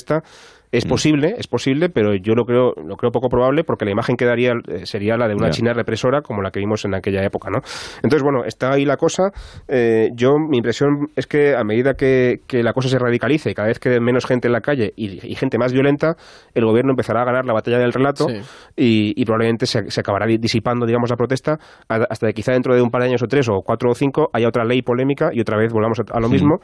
es 0.72 0.86
mm. 0.86 0.90
posible, 0.90 1.36
es 1.38 1.48
posible, 1.48 1.90
pero 1.90 2.16
yo 2.16 2.34
lo 2.36 2.46
creo, 2.46 2.74
lo 2.86 2.96
creo 2.98 3.12
poco 3.12 3.30
probable 3.30 3.64
porque 3.64 3.86
la 3.86 3.92
imagen 3.92 4.18
que 4.18 4.26
daría 4.26 4.54
eh, 4.68 4.86
sería 4.86 5.16
la 5.18 5.28
de 5.28 5.36
una 5.36 5.50
China 5.50 5.74
represora 5.74 6.22
como 6.22 6.42
la 6.42 6.52
que 6.52 6.60
vimos 6.60 6.84
en 6.86 6.94
aquella 6.94 7.24
época, 7.24 7.50
¿no? 7.50 7.60
Entonces, 8.04 8.22
bueno, 8.24 8.44
está 8.46 8.74
ahí 8.74 8.86
la 8.86 8.98
cosa. 8.98 9.32
Eh, 9.68 10.10
yo, 10.16 10.34
mi 10.38 10.58
impresión 10.58 11.08
es 11.16 11.28
que 11.28 11.56
a 11.56 11.64
medida 11.64 11.94
que, 11.94 12.42
la 12.52 12.74
cosa 12.74 12.90
se 12.90 13.00
radicalice, 13.00 13.54
cada 13.54 13.68
vez 13.68 13.80
que 13.80 14.00
menos 14.00 14.26
gente 14.26 14.48
en 14.48 14.54
la 14.54 14.62
calle 14.62 14.94
y, 14.96 15.36
gente 15.36 15.58
más 15.58 15.72
violenta, 15.72 16.16
el 16.54 16.66
gobierno 16.66 16.92
empezará 16.92 17.22
a 17.22 17.26
ganar 17.26 17.46
la 17.46 17.54
batalla 17.54 17.80
del 17.80 17.94
relato 17.94 18.28
y, 18.76 19.24
probablemente 19.26 19.66
se, 19.66 19.80
acabará 20.00 20.26
disipando, 20.26 20.86
digamos, 20.86 21.10
la 21.10 21.16
protesta 21.16 21.58
hasta 21.88 22.28
que 22.28 22.34
quizá 22.34 22.52
dentro 22.52 22.76
de 22.76 22.82
un 22.82 22.90
par 22.90 23.02
de 23.02 23.10
años 23.10 23.24
o 23.24 23.28
tres 23.28 23.48
o 23.50 23.62
cuatro 23.62 23.92
o 23.92 23.96
cinco 23.96 24.30
haya 24.34 24.48
otra 24.48 24.64
ley 24.66 24.82
polémica 24.82 25.30
y 25.32 25.40
otra 25.42 25.58
vez 25.58 25.72
volvamos 25.72 26.00
a, 26.00 26.20
lo 26.20 26.30
mismo. 26.30 26.60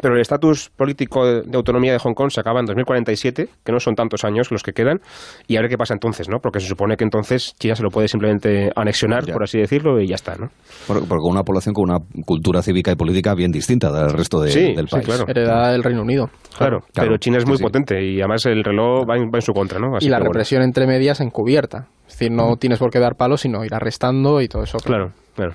Pero 0.00 0.14
el 0.14 0.20
estatus 0.20 0.70
político 0.70 1.26
de, 1.26 1.56
autonomía 1.56 1.92
de 1.92 1.98
Hong 1.98 2.14
Kong 2.14 2.30
se 2.30 2.40
acaba 2.40 2.60
en 2.60 2.66
2047, 2.66 3.48
que 3.64 3.72
no 3.72 3.80
son 3.80 3.94
tantos 3.94 4.24
años 4.24 4.50
los 4.50 4.62
que 4.62 4.72
quedan, 4.72 5.00
y 5.48 5.56
a 5.56 5.60
ver 5.60 5.70
qué 5.70 5.76
pasa 5.76 5.94
entonces, 5.94 6.28
¿no? 6.28 6.38
Porque 6.38 6.60
se 6.60 6.68
supone 6.68 6.96
que 6.96 7.04
entonces 7.04 7.54
China 7.58 7.74
se 7.74 7.82
lo 7.82 7.90
puede 7.90 8.08
simplemente 8.08 8.70
anexionar, 8.76 9.24
por 9.32 9.42
así 9.42 9.58
decirlo, 9.58 10.00
y 10.00 10.06
ya 10.06 10.14
está, 10.14 10.36
¿no? 10.36 10.48
Porque, 10.86 11.06
con 11.06 11.30
una 11.30 11.42
población 11.42 11.74
con 11.74 11.90
una 11.90 11.98
cultura 12.24 12.62
cívica 12.62 12.92
y 12.92 12.94
política 12.94 13.34
bien 13.34 13.50
distinta 13.50 13.90
del 13.92 14.10
resto 14.10 14.40
del 14.40 14.74
país. 14.74 14.88
Sí, 14.90 15.00
claro. 15.00 15.24
Heredada 15.26 15.72
del 15.72 15.82
Reino 15.82 16.02
Unido. 16.02 16.30
Claro, 16.56 16.80
pero 16.94 17.16
China 17.16 17.38
es 17.38 17.46
muy 17.46 17.58
potente 17.58 18.02
y 18.02 18.20
además 18.20 18.46
el 18.46 18.62
reloj 18.62 19.08
va 19.08 19.16
en, 19.16 19.42
su 19.42 19.52
contra, 19.52 19.78
¿no? 19.78 19.96
y 20.00 20.08
la 20.08 20.18
represión 20.18 20.62
entre 20.62 20.86
medias 20.86 21.20
encubierta. 21.20 21.88
Es 22.06 22.18
decir, 22.18 22.32
no 22.32 22.56
tienes 22.56 22.78
por 22.78 22.90
qué 22.90 22.98
dar 22.98 23.14
palos, 23.14 23.42
sino 23.42 23.64
ir 23.64 23.72
arrestando 23.72 24.40
y 24.40 24.48
todo 24.48 24.64
eso. 24.64 24.78
Claro. 24.78 25.12
Claro. 25.34 25.54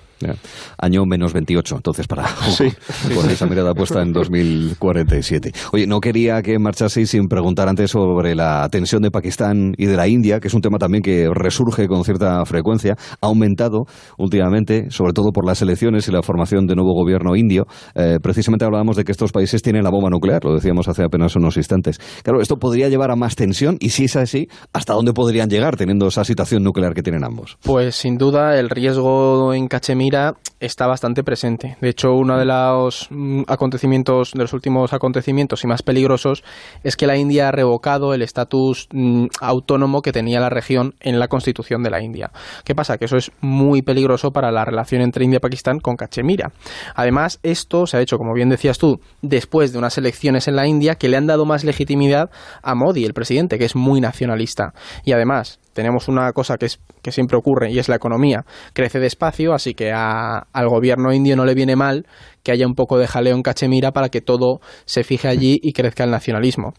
Año 0.77 1.05
menos 1.05 1.33
28, 1.33 1.75
entonces, 1.75 2.07
para 2.07 2.27
sí. 2.49 2.71
con 3.15 3.29
esa 3.29 3.45
mirada 3.45 3.73
puesta 3.73 4.01
en 4.01 4.13
2047. 4.13 5.51
Oye, 5.73 5.87
no 5.87 5.99
quería 5.99 6.41
que 6.41 6.57
marchaseis 6.57 7.09
sin 7.09 7.27
preguntar 7.27 7.67
antes 7.67 7.91
sobre 7.91 8.35
la 8.35 8.67
tensión 8.71 9.01
de 9.01 9.11
Pakistán 9.11 9.73
y 9.77 9.85
de 9.85 9.95
la 9.95 10.07
India, 10.07 10.39
que 10.39 10.47
es 10.47 10.53
un 10.53 10.61
tema 10.61 10.77
también 10.77 11.03
que 11.03 11.29
resurge 11.33 11.87
con 11.87 12.03
cierta 12.03 12.43
frecuencia. 12.45 12.95
Ha 13.21 13.27
aumentado 13.27 13.85
últimamente, 14.17 14.89
sobre 14.89 15.13
todo 15.13 15.31
por 15.31 15.45
las 15.45 15.61
elecciones 15.61 16.07
y 16.07 16.11
la 16.11 16.21
formación 16.21 16.65
de 16.65 16.75
nuevo 16.75 16.93
gobierno 16.93 17.35
indio. 17.35 17.65
Eh, 17.93 18.17
precisamente 18.21 18.65
hablábamos 18.65 18.95
de 18.95 19.03
que 19.03 19.11
estos 19.11 19.31
países 19.31 19.61
tienen 19.61 19.83
la 19.83 19.89
bomba 19.89 20.09
nuclear, 20.09 20.43
lo 20.43 20.53
decíamos 20.53 20.87
hace 20.87 21.03
apenas 21.03 21.35
unos 21.35 21.57
instantes. 21.57 21.99
Claro, 22.23 22.41
esto 22.41 22.57
podría 22.57 22.89
llevar 22.89 23.11
a 23.11 23.15
más 23.15 23.35
tensión 23.35 23.77
y 23.79 23.89
si 23.89 24.05
es 24.05 24.15
así, 24.15 24.47
¿hasta 24.73 24.93
dónde 24.93 25.13
podrían 25.13 25.49
llegar 25.49 25.75
teniendo 25.75 26.07
esa 26.07 26.23
situación 26.23 26.63
nuclear 26.63 26.93
que 26.93 27.03
tienen 27.03 27.23
ambos? 27.23 27.57
Pues 27.63 27.95
sin 27.95 28.17
duda 28.17 28.57
el 28.57 28.69
riesgo 28.69 29.53
en 29.53 29.64
Cachemira 29.67 30.35
está 30.65 30.87
bastante 30.87 31.23
presente. 31.23 31.77
De 31.81 31.89
hecho, 31.89 32.13
uno 32.13 32.37
de 32.37 32.45
los 32.45 33.07
mm, 33.09 33.43
acontecimientos, 33.47 34.31
de 34.33 34.41
los 34.41 34.53
últimos 34.53 34.93
acontecimientos 34.93 35.63
y 35.63 35.67
más 35.67 35.83
peligrosos, 35.83 36.43
es 36.83 36.95
que 36.95 37.07
la 37.07 37.17
India 37.17 37.49
ha 37.49 37.51
revocado 37.51 38.13
el 38.13 38.21
estatus 38.21 38.87
mm, 38.91 39.27
autónomo 39.41 40.01
que 40.01 40.11
tenía 40.11 40.39
la 40.39 40.49
región 40.49 40.95
en 40.99 41.19
la 41.19 41.27
constitución 41.27 41.83
de 41.83 41.89
la 41.89 42.01
India. 42.01 42.31
¿Qué 42.63 42.75
pasa? 42.75 42.97
Que 42.97 43.05
eso 43.05 43.17
es 43.17 43.31
muy 43.41 43.81
peligroso 43.81 44.31
para 44.31 44.51
la 44.51 44.65
relación 44.65 45.01
entre 45.01 45.23
India 45.23 45.37
y 45.37 45.41
Pakistán 45.41 45.79
con 45.79 45.95
Cachemira. 45.95 46.51
Además, 46.95 47.39
esto 47.43 47.87
se 47.87 47.97
ha 47.97 48.01
hecho, 48.01 48.17
como 48.17 48.33
bien 48.33 48.49
decías 48.49 48.77
tú, 48.77 48.99
después 49.21 49.71
de 49.71 49.79
unas 49.79 49.97
elecciones 49.97 50.47
en 50.47 50.55
la 50.55 50.67
India 50.67 50.95
que 50.95 51.09
le 51.09 51.17
han 51.17 51.27
dado 51.27 51.45
más 51.45 51.63
legitimidad 51.63 52.29
a 52.61 52.75
Modi, 52.75 53.05
el 53.05 53.13
presidente, 53.13 53.57
que 53.57 53.65
es 53.65 53.75
muy 53.75 54.01
nacionalista. 54.01 54.73
Y 55.03 55.11
además, 55.11 55.59
tenemos 55.75 56.07
una 56.07 56.31
cosa 56.31 56.57
que, 56.57 56.67
es, 56.67 56.79
que 57.01 57.11
siempre 57.11 57.37
ocurre 57.37 57.69
y 57.69 57.79
es 57.79 57.89
la 57.89 57.97
economía. 57.97 58.45
Crece 58.73 58.99
despacio, 58.99 59.53
así 59.53 59.73
que 59.73 59.91
a, 59.93 60.47
al 60.55 60.69
gobierno 60.69 61.13
indio 61.13 61.35
no 61.35 61.45
le 61.45 61.53
viene 61.53 61.75
mal 61.75 62.05
que 62.45 62.51
haya 62.51 62.67
un 62.67 62.75
poco 62.75 62.97
de 62.99 63.07
jaleo 63.07 63.35
en 63.35 63.41
Cachemira 63.41 63.91
para 63.91 64.09
que 64.09 64.21
todo 64.21 64.59
se 64.85 65.03
fije 65.03 65.27
allí 65.27 65.59
y 65.61 65.73
crezca 65.73 66.03
el 66.03 66.11
nacionalismo. 66.11 66.73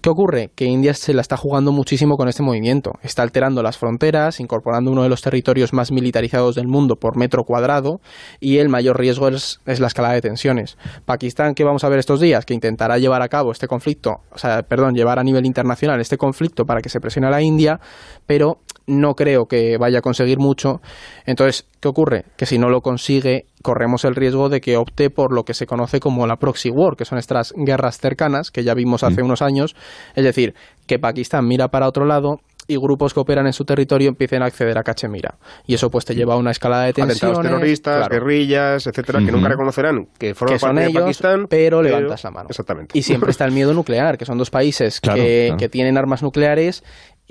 ¿Qué 0.00 0.10
ocurre? 0.10 0.50
Que 0.54 0.64
India 0.64 0.94
se 0.94 1.14
la 1.14 1.20
está 1.20 1.36
jugando 1.36 1.70
muchísimo 1.70 2.16
con 2.16 2.28
este 2.28 2.42
movimiento. 2.42 2.90
Está 3.02 3.22
alterando 3.22 3.62
las 3.62 3.78
fronteras, 3.78 4.40
incorporando 4.40 4.90
uno 4.90 5.04
de 5.04 5.08
los 5.08 5.22
territorios 5.22 5.72
más 5.72 5.92
militarizados 5.92 6.56
del 6.56 6.66
mundo 6.66 6.96
por 6.96 7.16
metro 7.16 7.44
cuadrado 7.44 8.00
y 8.40 8.58
el 8.58 8.68
mayor 8.68 8.98
riesgo 8.98 9.28
es, 9.28 9.60
la 9.64 9.86
escalada 9.86 10.14
de 10.14 10.22
tensiones. 10.22 10.76
Pakistán, 11.04 11.54
¿qué 11.54 11.62
vamos 11.62 11.84
a 11.84 11.88
ver 11.88 12.00
estos 12.00 12.20
días? 12.20 12.44
Que 12.44 12.54
intentará 12.54 12.98
llevar 12.98 13.22
a 13.22 13.28
cabo 13.28 13.52
este 13.52 13.68
conflicto, 13.68 14.16
o 14.32 14.38
sea, 14.38 14.62
perdón, 14.62 14.94
llevar 14.94 15.20
a 15.20 15.22
nivel 15.22 15.46
internacional 15.46 16.00
este 16.00 16.18
conflicto 16.18 16.64
para 16.64 16.80
que 16.80 16.88
se 16.88 16.98
presione 16.98 17.28
a 17.28 17.30
la 17.30 17.42
India, 17.42 17.78
pero 18.26 18.58
no 18.86 19.14
creo 19.14 19.46
que 19.46 19.76
vaya 19.78 19.98
a 19.98 20.02
conseguir 20.02 20.38
mucho. 20.38 20.80
Entonces, 21.26 21.68
¿qué 21.80 21.88
ocurre? 21.88 22.24
Que 22.36 22.46
si 22.46 22.58
no 22.58 22.68
lo 22.68 22.80
consigue, 22.80 23.46
corremos 23.62 24.04
el 24.04 24.14
riesgo 24.14 24.48
de 24.48 24.60
que 24.60 24.76
opte 24.76 25.10
por 25.10 25.34
lo 25.34 25.44
que 25.44 25.54
se 25.54 25.66
conoce 25.66 26.00
como 26.00 26.26
la 26.26 26.36
proxy 26.36 26.70
war, 26.70 26.96
que 26.96 27.04
son 27.04 27.18
estas 27.18 27.52
guerras 27.56 27.98
cercanas 27.98 28.50
que 28.50 28.64
ya 28.64 28.74
vimos 28.74 29.02
hace 29.02 29.22
mm. 29.22 29.26
unos 29.26 29.42
años. 29.42 29.74
Es 30.14 30.24
decir, 30.24 30.54
que 30.86 30.98
Pakistán 30.98 31.46
mira 31.46 31.68
para 31.68 31.88
otro 31.88 32.04
lado 32.04 32.40
y 32.66 32.76
grupos 32.76 33.12
que 33.12 33.20
operan 33.20 33.46
en 33.46 33.52
su 33.52 33.64
territorio 33.64 34.08
empiecen 34.08 34.42
a 34.42 34.46
acceder 34.46 34.78
a 34.78 34.82
Cachemira. 34.82 35.36
Y 35.66 35.74
eso 35.74 35.90
pues 35.90 36.04
te 36.04 36.14
lleva 36.14 36.34
a 36.34 36.36
una 36.36 36.50
escalada 36.50 36.84
de 36.84 36.92
tensiones. 36.92 37.40
terroristas, 37.40 38.08
guerrillas, 38.08 38.86
etcétera, 38.86 39.20
que 39.20 39.32
nunca 39.32 39.48
reconocerán 39.48 40.06
que 40.18 40.34
forman 40.34 40.58
parte 40.58 40.80
de 40.80 40.90
Pakistán. 40.92 41.46
Pero, 41.48 41.82
levantas 41.82 42.24
la 42.24 42.30
mano. 42.30 42.46
Exactamente. 42.50 42.96
Y 42.96 43.02
siempre 43.02 43.30
está 43.30 43.44
el 43.44 43.52
miedo 43.52 43.74
nuclear, 43.74 44.16
que 44.16 44.24
son 44.24 44.38
dos 44.38 44.50
países 44.50 45.00
que, 45.00 45.54
que 45.58 45.68
tienen 45.68 45.98
armas 45.98 46.22
nucleares 46.22 46.84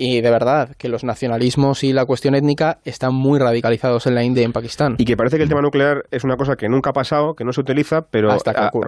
y 0.04 0.20
de 0.20 0.30
verdad 0.32 0.74
que 0.76 0.88
los 0.88 1.04
nacionalismos 1.04 1.84
y 1.84 1.92
la 1.92 2.04
cuestión 2.06 2.34
étnica 2.34 2.78
están 2.84 3.14
muy 3.14 3.38
radicalizados 3.38 4.08
en 4.08 4.16
la 4.16 4.24
India 4.24 4.42
y 4.42 4.46
en 4.46 4.52
Pakistán. 4.52 4.96
Y 4.98 5.04
que 5.04 5.16
parece 5.16 5.36
que 5.36 5.44
el 5.44 5.48
tema 5.48 5.62
nuclear 5.62 6.06
es 6.10 6.24
una 6.24 6.34
cosa 6.34 6.56
que 6.56 6.68
nunca 6.68 6.90
ha 6.90 6.92
pasado, 6.92 7.34
que 7.34 7.44
no 7.44 7.52
se 7.52 7.60
utiliza, 7.60 8.00
pero, 8.10 8.30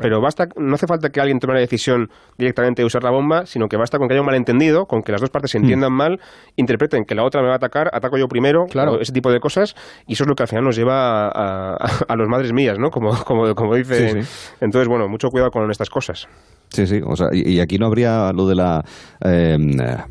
pero 0.03 0.21
basta, 0.21 0.49
no 0.57 0.75
hace 0.75 0.89
falta 0.89 1.11
que 1.11 1.21
alguien 1.21 1.39
tome 1.39 1.55
la 1.55 1.61
decisión 1.61 2.09
directamente 2.37 2.83
de 2.83 2.87
usar 2.87 3.05
la 3.05 3.13
bomba, 3.13 3.47
sino 3.47 3.69
que 3.69 3.77
basta 3.77 3.97
con 3.97 4.09
que 4.09 4.15
haya 4.15 4.23
un 4.23 4.27
malentendido, 4.27 4.87
con 4.87 5.03
que 5.03 5.13
las 5.13 5.21
dos 5.21 5.31
partes 5.31 5.53
se 5.53 5.59
entiendan 5.59 5.93
mm. 5.93 5.97
mal, 5.97 6.21
interpreten 6.57 7.05
que 7.05 7.15
la 7.15 7.25
otra 7.25 7.43
me 7.43 7.47
va 7.47 7.53
a 7.53 7.59
atacar, 7.59 7.91
ataco 7.93 8.19
yo 8.19 8.27
primero, 8.27 8.65
claro. 8.69 9.01
ese 9.01 9.13
tipo 9.13 9.31
de 9.31 9.39
cosas, 9.39 9.77
y 10.09 10.15
eso 10.15 10.25
es 10.25 10.29
lo 10.29 10.35
que 10.35 10.43
al 10.43 10.49
final 10.49 10.65
nos 10.65 10.75
lleva 10.75 11.29
a, 11.29 11.77
a, 12.09 12.17
los 12.17 12.29
madres 12.29 12.53
mías, 12.53 12.77
¿no? 12.81 12.91
Como, 12.91 13.13
como, 13.25 13.55
como 13.55 13.77
dice. 13.77 14.25
Entonces, 14.61 14.89
bueno, 14.89 15.07
mucho 15.07 15.29
cuidado 15.29 15.53
con 15.53 15.71
estas 15.71 15.91
cosas. 15.91 16.27
Sí, 16.71 16.89
sí, 16.89 17.01
o 17.07 17.15
sea, 17.15 17.29
y, 17.33 17.61
aquí 17.61 17.79
no 17.79 17.87
habría 17.87 18.33
lo 18.33 18.49
de 18.49 18.57
la 18.57 18.83
eh, 19.25 19.57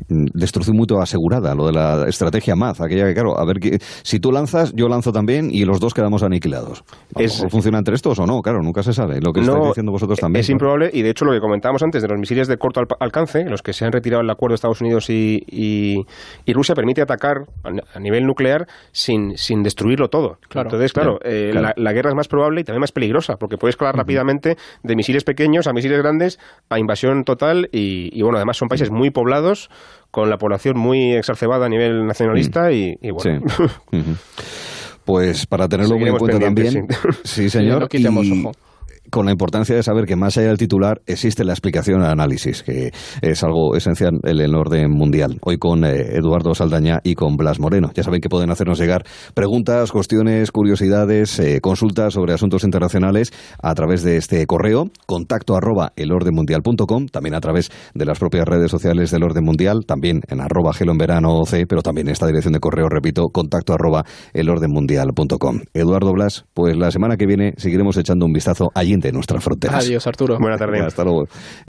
destrucción 0.08 0.74
mutua 0.78 0.93
asegurada, 1.00 1.54
lo 1.54 1.66
de 1.66 1.72
la 1.72 2.08
estrategia 2.08 2.56
MAZ, 2.56 2.80
aquella 2.80 3.06
que, 3.06 3.14
claro, 3.14 3.38
a 3.38 3.44
ver, 3.44 3.58
que, 3.58 3.78
si 4.02 4.20
tú 4.20 4.32
lanzas, 4.32 4.72
yo 4.74 4.88
lanzo 4.88 5.12
también 5.12 5.50
y 5.50 5.64
los 5.64 5.80
dos 5.80 5.94
quedamos 5.94 6.22
aniquilados. 6.22 6.84
Es, 7.16 7.44
¿Funciona 7.50 7.78
entre 7.78 7.94
estos 7.94 8.18
o 8.18 8.26
no? 8.26 8.40
Claro, 8.40 8.62
nunca 8.62 8.82
se 8.82 8.92
sabe, 8.92 9.20
lo 9.20 9.32
que 9.32 9.40
estáis 9.40 9.58
diciendo 9.68 9.92
vosotros 9.92 10.18
también. 10.18 10.40
Es 10.40 10.50
improbable, 10.50 10.90
y 10.92 11.02
de 11.02 11.10
hecho 11.10 11.24
lo 11.24 11.32
que 11.32 11.40
comentábamos 11.40 11.82
antes 11.82 12.02
de 12.02 12.08
los 12.08 12.18
misiles 12.18 12.48
de 12.48 12.56
corto 12.56 12.80
alcance, 13.00 13.44
los 13.44 13.62
que 13.62 13.72
se 13.72 13.84
han 13.84 13.92
retirado 13.92 14.22
el 14.22 14.30
acuerdo 14.30 14.52
de 14.52 14.56
Estados 14.56 14.80
Unidos 14.80 15.10
y, 15.10 15.44
y, 15.46 16.52
Rusia, 16.52 16.74
permite 16.74 17.02
atacar 17.02 17.46
a 17.64 18.00
nivel 18.00 18.26
nuclear 18.26 18.66
sin, 18.92 19.36
sin 19.36 19.62
destruirlo 19.62 20.08
todo. 20.08 20.38
Entonces, 20.54 20.92
claro, 20.92 21.18
eh, 21.24 21.52
La, 21.52 21.92
guerra 21.92 22.10
es 22.10 22.16
más 22.16 22.28
probable 22.28 22.60
y 22.60 22.64
también 22.64 22.80
más 22.80 22.92
peligrosa, 22.92 23.36
porque 23.36 23.56
puede 23.56 23.70
escalar 23.70 23.96
rápidamente 23.96 24.56
de 24.82 24.96
misiles 24.96 25.24
pequeños 25.24 25.66
a 25.66 25.72
misiles 25.72 25.98
grandes 25.98 26.38
a 26.68 26.78
invasión 26.78 27.24
total 27.24 27.68
y, 27.72 28.20
bueno, 28.22 28.36
además 28.36 28.56
son 28.56 28.68
países 28.68 28.90
muy 28.90 29.10
poblados 29.10 29.70
con 30.14 30.30
la 30.30 30.38
población 30.38 30.78
muy 30.78 31.12
exacerbada 31.12 31.66
a 31.66 31.68
nivel 31.68 32.06
nacionalista 32.06 32.70
y, 32.70 32.96
bueno. 33.10 33.42
Pues 35.04 35.44
para 35.44 35.68
tenerlo 35.68 35.98
muy 35.98 36.08
en 36.08 36.16
cuenta 36.16 36.38
también. 36.38 36.88
Sí, 37.24 37.50
señor 37.50 37.90
con 39.14 39.26
la 39.26 39.30
importancia 39.30 39.76
de 39.76 39.82
saber 39.84 40.06
que 40.06 40.16
más 40.16 40.36
allá 40.36 40.48
del 40.48 40.58
titular 40.58 41.00
existe 41.06 41.44
la 41.44 41.52
explicación 41.52 42.02
al 42.02 42.10
análisis, 42.10 42.64
que 42.64 42.90
es 43.22 43.44
algo 43.44 43.76
esencial 43.76 44.18
en 44.24 44.40
el 44.40 44.56
orden 44.56 44.90
mundial. 44.90 45.38
Hoy 45.42 45.56
con 45.56 45.84
eh, 45.84 46.16
Eduardo 46.16 46.52
Saldaña 46.52 46.98
y 47.04 47.14
con 47.14 47.36
Blas 47.36 47.60
Moreno. 47.60 47.92
Ya 47.94 48.02
saben 48.02 48.20
que 48.20 48.28
pueden 48.28 48.50
hacernos 48.50 48.76
llegar 48.80 49.04
preguntas, 49.32 49.92
cuestiones, 49.92 50.50
curiosidades, 50.50 51.38
eh, 51.38 51.60
consultas 51.60 52.14
sobre 52.14 52.32
asuntos 52.32 52.64
internacionales 52.64 53.32
a 53.62 53.72
través 53.76 54.02
de 54.02 54.16
este 54.16 54.44
correo, 54.46 54.90
contacto 55.06 55.54
arroba 55.54 55.92
elordenmundial.com, 55.94 57.06
también 57.06 57.36
a 57.36 57.40
través 57.40 57.70
de 57.94 58.04
las 58.06 58.18
propias 58.18 58.46
redes 58.48 58.72
sociales 58.72 59.12
del 59.12 59.22
Orden 59.22 59.44
Mundial, 59.44 59.84
también 59.86 60.22
en 60.26 60.40
arroba 60.40 60.72
gelo 60.72 60.90
en 60.90 60.98
verano 60.98 61.44
C, 61.44 61.66
pero 61.68 61.82
también 61.82 62.08
en 62.08 62.14
esta 62.14 62.26
dirección 62.26 62.54
de 62.54 62.58
correo, 62.58 62.88
repito, 62.88 63.28
contacto 63.32 63.74
arroba 63.74 64.04
elordenmundial.com. 64.32 65.60
Eduardo 65.72 66.12
Blas, 66.12 66.46
pues 66.52 66.76
la 66.76 66.90
semana 66.90 67.16
que 67.16 67.26
viene 67.26 67.52
seguiremos 67.58 67.96
echando 67.96 68.26
un 68.26 68.32
vistazo 68.32 68.72
allí 68.74 69.03
de 69.08 69.12
nuestra 69.12 69.40
frontera. 69.40 69.78
Adiós, 69.78 70.06
Arturo. 70.06 70.38
Buenas 70.38 70.58
tardes. 70.58 70.82
Hasta 70.82 71.04
luego. 71.04 71.28